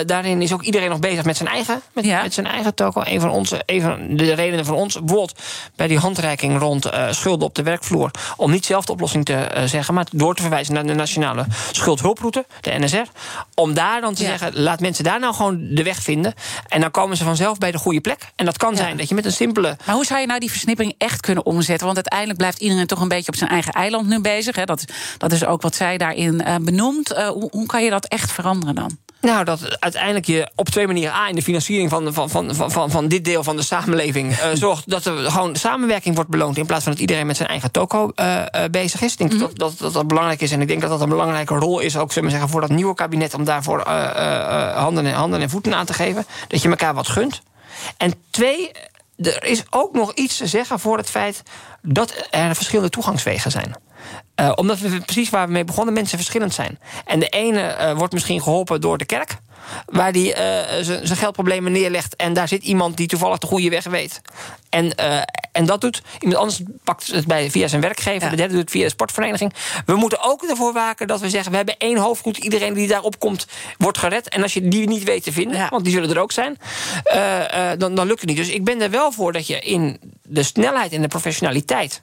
[0.06, 3.02] daarin is ook iedereen nog bezig met zijn eigen, met, met zijn eigen toko.
[3.06, 5.40] Een van, onze, een van de redenen van ons, bijvoorbeeld
[5.76, 9.34] bij die handreiking rond uh, schulden op de werkvloer, om niet zelf de oplossing te
[9.34, 13.08] uh, zeggen, maar door te verwijzen naar de nationale schuldhulproute, de NSR.
[13.54, 16.34] Om daar dan te zeggen, laat mensen daar nou gewoon de weg vinden.
[16.68, 18.32] En dan komen ze vanzelf bij de goede plek.
[18.36, 18.78] En dat kan ja.
[18.78, 19.78] zijn dat je met een simpele.
[19.86, 21.86] Maar hoe zou je nou die versnippering echt kunnen omzetten?
[21.86, 24.56] Want uiteindelijk blijft iedereen toch een beetje op zijn eigen eiland nu bezig.
[24.56, 24.66] Hè?
[24.66, 24.86] Dat,
[25.18, 27.10] dat is ook wat zij daarin uh, benoemt.
[27.10, 29.05] hoe, hoe kan je dat echt veranderen dan?
[29.22, 31.14] Nou, dat uiteindelijk je op twee manieren...
[31.14, 34.32] A, in de financiering van, van, van, van, van dit deel van de samenleving...
[34.32, 36.58] Uh, zorgt dat er gewoon samenwerking wordt beloond...
[36.58, 39.12] in plaats van dat iedereen met zijn eigen toko uh, uh, bezig is.
[39.12, 39.50] Ik denk mm -hmm.
[39.54, 40.52] dat, dat, dat belangrijk is.
[40.52, 41.98] En ik denk dat dat een belangrijke rol is...
[41.98, 43.34] ook zullen we zeggen, voor dat nieuwe kabinet...
[43.34, 43.80] om daarvoor
[44.76, 46.26] handen, en, handen en voeten aan te geven.
[46.48, 47.42] Dat je elkaar wat gunt.
[47.98, 48.72] En twee,
[49.18, 51.44] er is ook nog iets te zeggen voor het feit...
[51.82, 53.76] dat er verschillende toegangswegen zijn.
[54.40, 56.80] Uh, omdat we precies waar we mee begonnen, mensen verschillend zijn.
[57.06, 59.38] En de ene uh, wordt misschien geholpen door de kerk
[59.86, 60.28] waar hij
[60.80, 62.16] uh, zijn geldproblemen neerlegt.
[62.16, 64.22] En daar zit iemand die toevallig de goede weg weet.
[64.70, 64.96] En,
[65.52, 66.02] en dat doet.
[66.20, 68.24] Iemand anders pakt het bij, via zijn werkgever.
[68.24, 68.30] Ja.
[68.30, 69.54] De derde doet het via de sportvereniging.
[69.86, 72.38] We moeten ook ervoor waken dat we zeggen: we hebben één hoofdgoed.
[72.38, 73.48] Iedereen die daarop komt,
[73.78, 74.30] wordt gered.
[74.30, 75.70] En als je die niet weet te vinden, ja.
[75.70, 76.58] want die zullen er ook zijn,
[77.78, 78.38] dan, dan lukt het niet.
[78.38, 82.02] Dus ik ben er wel voor dat je in de snelheid en de professionaliteit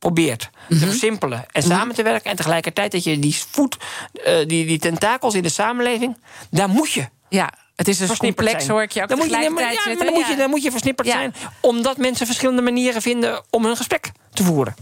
[0.00, 0.84] probeert te mhm.
[0.84, 1.70] versimpelen en mhm.
[1.70, 2.30] samen te werken.
[2.30, 3.76] En tegelijkertijd dat je die voet,
[4.14, 6.16] uh, die, die tentakels in de samenleving,
[6.50, 7.08] daar moet je.
[7.28, 7.52] Ja.
[7.76, 10.26] Het is dus complex, hoor ik je ook dan moet je, ja, maar dan, moet
[10.26, 11.34] je, dan moet je versnipperd zijn...
[11.60, 14.74] omdat mensen verschillende manieren vinden om hun gesprek te voeren.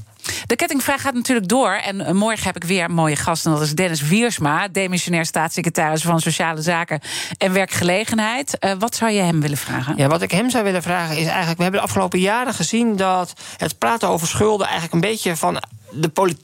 [0.47, 1.72] De kettingvraag gaat natuurlijk door.
[1.72, 3.47] En eh, morgen heb ik weer een mooie gast.
[3.47, 7.01] En dat is Dennis Wiersma, demissionair staatssecretaris van Sociale Zaken
[7.39, 8.57] en Werkgelegenheid.
[8.61, 9.97] Uh, wat zou je hem willen vragen?
[9.97, 12.97] Ja, wat ik hem zou willen vragen is eigenlijk: we hebben de afgelopen jaren gezien
[12.97, 16.36] dat het praten over schulden eigenlijk een beetje van de,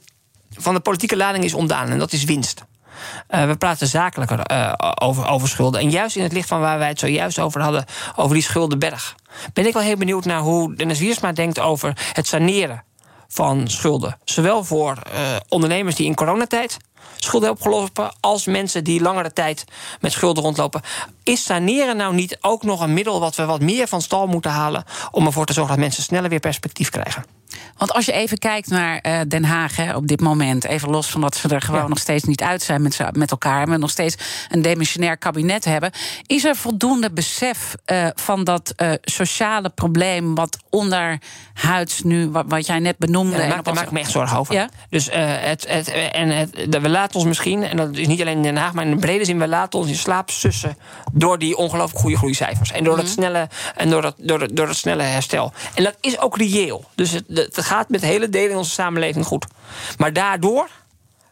[0.49, 1.89] van de politieke lading is ontdaan.
[1.89, 2.63] En dat is winst.
[3.29, 4.39] Uh, we praten zakelijker
[5.01, 5.81] over, over schulden.
[5.81, 7.85] En juist in het licht van waar wij het zojuist over hadden,
[8.15, 9.15] over die schuldenberg,
[9.53, 12.83] ben ik wel heel benieuwd naar hoe Dennis Wiersma denkt over het saneren
[13.35, 14.17] van schulden.
[14.23, 16.77] Zowel voor uh, ondernemers die in coronatijd
[17.15, 19.63] schulden opgelopen, als mensen die langere tijd
[19.99, 20.81] met schulden rondlopen.
[21.23, 24.51] Is saneren nou niet ook nog een middel wat we wat meer van stal moeten
[24.51, 27.25] halen om ervoor te zorgen dat mensen sneller weer perspectief krijgen?
[27.77, 31.07] Want als je even kijkt naar uh, Den Haag hè, op dit moment, even los
[31.07, 31.87] van dat ze er gewoon ja.
[31.87, 34.15] nog steeds niet uit zijn met, met elkaar, en we nog steeds
[34.49, 35.91] een demissionair kabinet hebben,
[36.25, 42.65] is er voldoende besef uh, van dat uh, sociale probleem wat onderhuids nu, wat, wat
[42.65, 43.37] jij net benoemde.
[43.41, 44.53] Ja, daar maak, ik me echt zorgen over.
[44.53, 44.69] Ja?
[44.89, 48.43] Dus het, het, en het, we laten ons misschien, en dat is niet alleen in
[48.43, 50.77] Den Haag, maar in de brede zin, we laten ons in slaap sussen
[51.13, 52.71] door die ongelooflijk goede groeicijfers.
[52.71, 53.07] En door, mm -hmm.
[53.07, 55.53] het, snelle, en door, het, door, het, door het snelle herstel.
[55.73, 56.85] En dat is ook reëel.
[56.95, 59.45] Dus het, het gaat met hele delen in onze samenleving goed.
[59.97, 60.69] Maar daardoor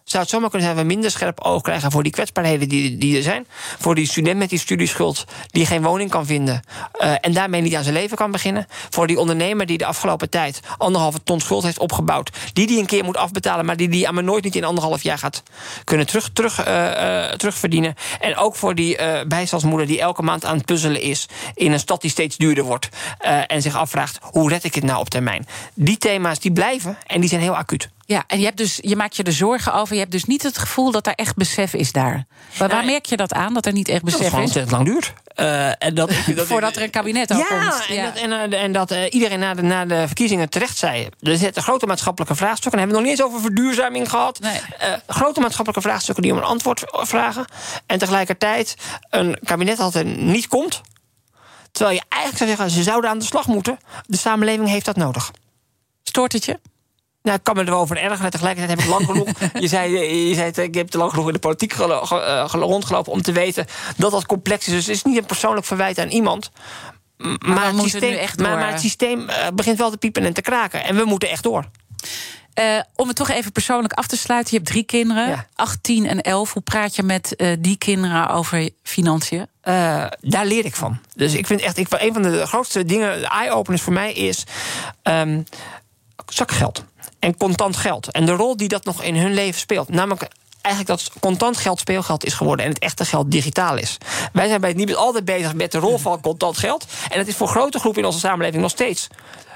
[0.04, 2.98] zou het zomaar kunnen zijn dat we minder scherp oog krijgen voor die kwetsbaarheden die,
[2.98, 3.48] die er zijn.
[3.80, 6.62] Voor die student met die studieschuld die geen woning kan vinden
[7.02, 8.66] uh, en daarmee niet aan zijn leven kan beginnen.
[8.90, 12.86] Voor die ondernemer die de afgelopen tijd anderhalve ton schuld heeft opgebouwd, die die een
[12.86, 15.44] keer moet afbetalen, maar die die aan me nooit niet in anderhalf jaar gaat
[15.84, 17.96] kunnen terug, terug, uh, uh, terugverdienen.
[18.20, 18.98] En ook voor die
[19.28, 22.90] bijstandsmoeder die elke maand aan het puzzelen is in een stad die steeds duurder wordt
[23.48, 25.48] en zich afvraagt hoe red ik het nou op termijn.
[25.74, 27.90] Die thema's die blijven en die zijn heel acuut.
[28.06, 29.94] Ja, en je, hebt dus, je maakt je er zorgen over.
[29.94, 32.26] Je hebt dus niet het gevoel dat er echt besef is daar.
[32.60, 34.52] Maar waar merk je dat aan, dat er niet echt besef dat is?
[34.52, 35.14] Dat het lang duurt.
[35.36, 37.86] Uh, en dat, dat Voordat er een kabinet ja, komt.
[37.88, 41.10] En ja, dat, en, en dat uh, iedereen na de, na de verkiezingen terecht zei...
[41.20, 42.82] er zitten grote maatschappelijke vraagstukken.
[42.82, 44.40] En hebben we nog niet eens over verduurzaming gehad.
[44.40, 44.54] Nee.
[44.54, 47.46] Uh, grote maatschappelijke vraagstukken die om een antwoord vragen.
[47.86, 48.76] En tegelijkertijd
[49.10, 50.82] een kabinet altijd niet komt.
[51.72, 53.80] Terwijl je eigenlijk zou zeggen, ze zouden aan de slag moeten.
[54.06, 55.32] De samenleving heeft dat nodig.
[56.04, 56.60] Stoort het je?
[57.24, 58.32] Nou, ik kan me erover ergeren.
[58.32, 59.30] Tegelijkertijd heb ik lang genoeg.
[59.64, 59.98] je zei,
[60.28, 63.66] je zei ik heb te lang genoeg in de politiek uh, rondgelopen om te weten
[63.98, 64.74] dat dat complex is.
[64.74, 66.52] Dus het is niet een persoonlijk verwijt aan iemand.
[67.18, 70.42] Maar, maar, het, systeem, het maar, maar, het systeem begint wel te piepen en te
[70.42, 70.84] kraken.
[70.84, 71.66] En we moeten echt door.
[72.60, 74.52] Uh, om het toch even persoonlijk af te sluiten.
[74.52, 75.48] Je hebt drie kinderen, ja.
[75.56, 76.54] 18 en 11.
[76.54, 79.48] Hoe praat je met uh, die kinderen over financiën?
[79.64, 81.00] Uh, daar leer ik van.
[81.16, 84.44] Dus ik vind echt, ik, een van de grootste dingen, de eye-openers voor mij is
[85.04, 85.44] um,
[86.26, 86.86] zakgeld
[87.24, 88.12] en contant geld.
[88.12, 89.90] En de rol die dat nog in hun leven speelt.
[89.90, 90.28] Namelijk
[90.62, 93.98] eigenlijk dat contant geld speelgeld is geworden en het echte geld digitaal is.
[94.34, 96.86] Wij zijn bij het niet altijd bezig met de rol van contant geld.
[97.10, 99.08] En het is voor grote groepen in onze samenleving nog steeds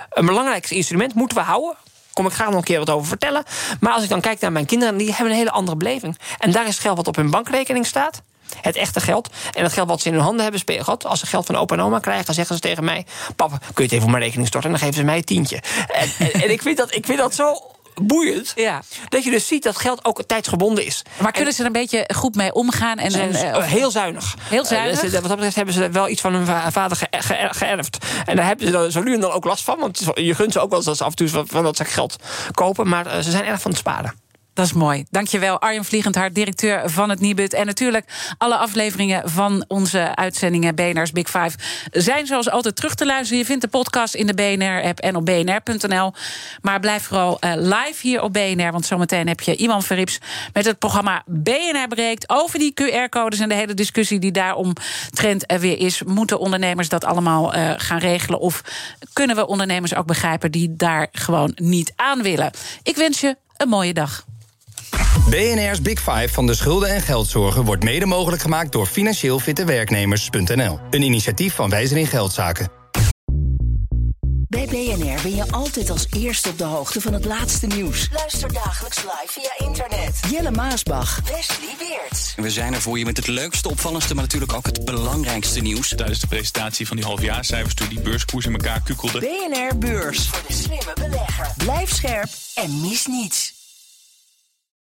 [0.09, 1.13] een belangrijk instrument.
[1.13, 1.75] Moeten we houden.
[2.13, 3.43] Kom ik graag nog een keer wat over vertellen.
[3.79, 6.17] Maar als ik dan kijk naar mijn kinderen, die hebben een hele andere beleving.
[6.37, 8.21] En daar is geld wat op hun bankrekening staat.
[8.61, 9.29] Het echte geld.
[9.53, 11.05] En het geld wat ze in hun handen hebben speelgeld.
[11.05, 13.71] Als ze geld van opa en oma krijgen, dan zeggen ze tegen mij: Papa, kun
[13.75, 14.71] je het even op mijn rekening storten?
[14.71, 15.61] En dan geven ze mij een tientje.
[15.87, 17.71] En, en, en ik, vind dat, ik vind dat zo
[18.01, 18.51] boeiend.
[18.55, 18.81] Ja.
[19.09, 21.01] Dat je dus ziet dat geld ook tijdsgebonden is.
[21.21, 22.97] Maar kunnen ze er een beetje goed mee omgaan?
[22.97, 24.35] En, en uh, heel zuinig.
[24.39, 25.03] Heel zuinig?
[25.03, 28.05] Uh, wat dat betreft hebben ze wel iets van hun vader ge ge geërfd.
[28.25, 29.79] En daar hebben ze zo nu en dan ook last van.
[29.79, 32.15] Want je gunt ze ook wel eens af en toe van, dat ze geld
[32.51, 32.87] kopen.
[32.87, 34.13] Maar ze zijn erg van het sparen.
[34.57, 35.05] Dat is mooi.
[35.09, 37.53] Dankjewel, Arjen Vliegendhart, directeur van het Nibud.
[37.53, 38.05] En natuurlijk
[38.37, 41.51] alle afleveringen van onze uitzendingen BNR's Big Five...
[41.91, 43.37] zijn zoals altijd terug te luisteren.
[43.37, 46.13] Je vindt de podcast in de BNR-app en op bnr.nl.
[46.61, 48.71] Maar blijf vooral uh, live hier op BNR...
[48.71, 50.19] want zometeen heb je Iman Verrips
[50.53, 52.29] met het programma BNR Breekt...
[52.29, 54.73] over die QR-codes en de hele discussie die daarom
[55.11, 56.03] trend er weer is.
[56.03, 58.39] Moeten ondernemers dat allemaal uh, gaan regelen?
[58.39, 58.61] Of
[59.13, 62.51] kunnen we ondernemers ook begrijpen die daar gewoon niet aan willen?
[62.83, 64.25] Ik wens je een mooie dag.
[65.29, 69.65] BNR's Big Five van de schulden en geldzorgen wordt mede mogelijk gemaakt door financieel fitte
[69.65, 70.79] werknemers.nl.
[70.89, 72.77] Een initiatief van Wijzer in Geldzaken.
[74.49, 78.09] Bij BNR ben je altijd als eerste op de hoogte van het laatste nieuws.
[78.13, 80.19] Luister dagelijks live via internet.
[80.29, 81.21] Jelle Maasbach.
[81.25, 82.33] Wesley Weert.
[82.35, 85.93] We zijn er voor je met het leukste, opvallendste, maar natuurlijk ook het belangrijkste nieuws.
[85.95, 89.19] Tijdens de presentatie van die halfjaarcijfers toen die beurskoers in elkaar kukkelde.
[89.19, 90.27] BNR Beurs.
[90.27, 91.53] Voor de slimme belegger.
[91.57, 93.56] Blijf scherp en mis niets.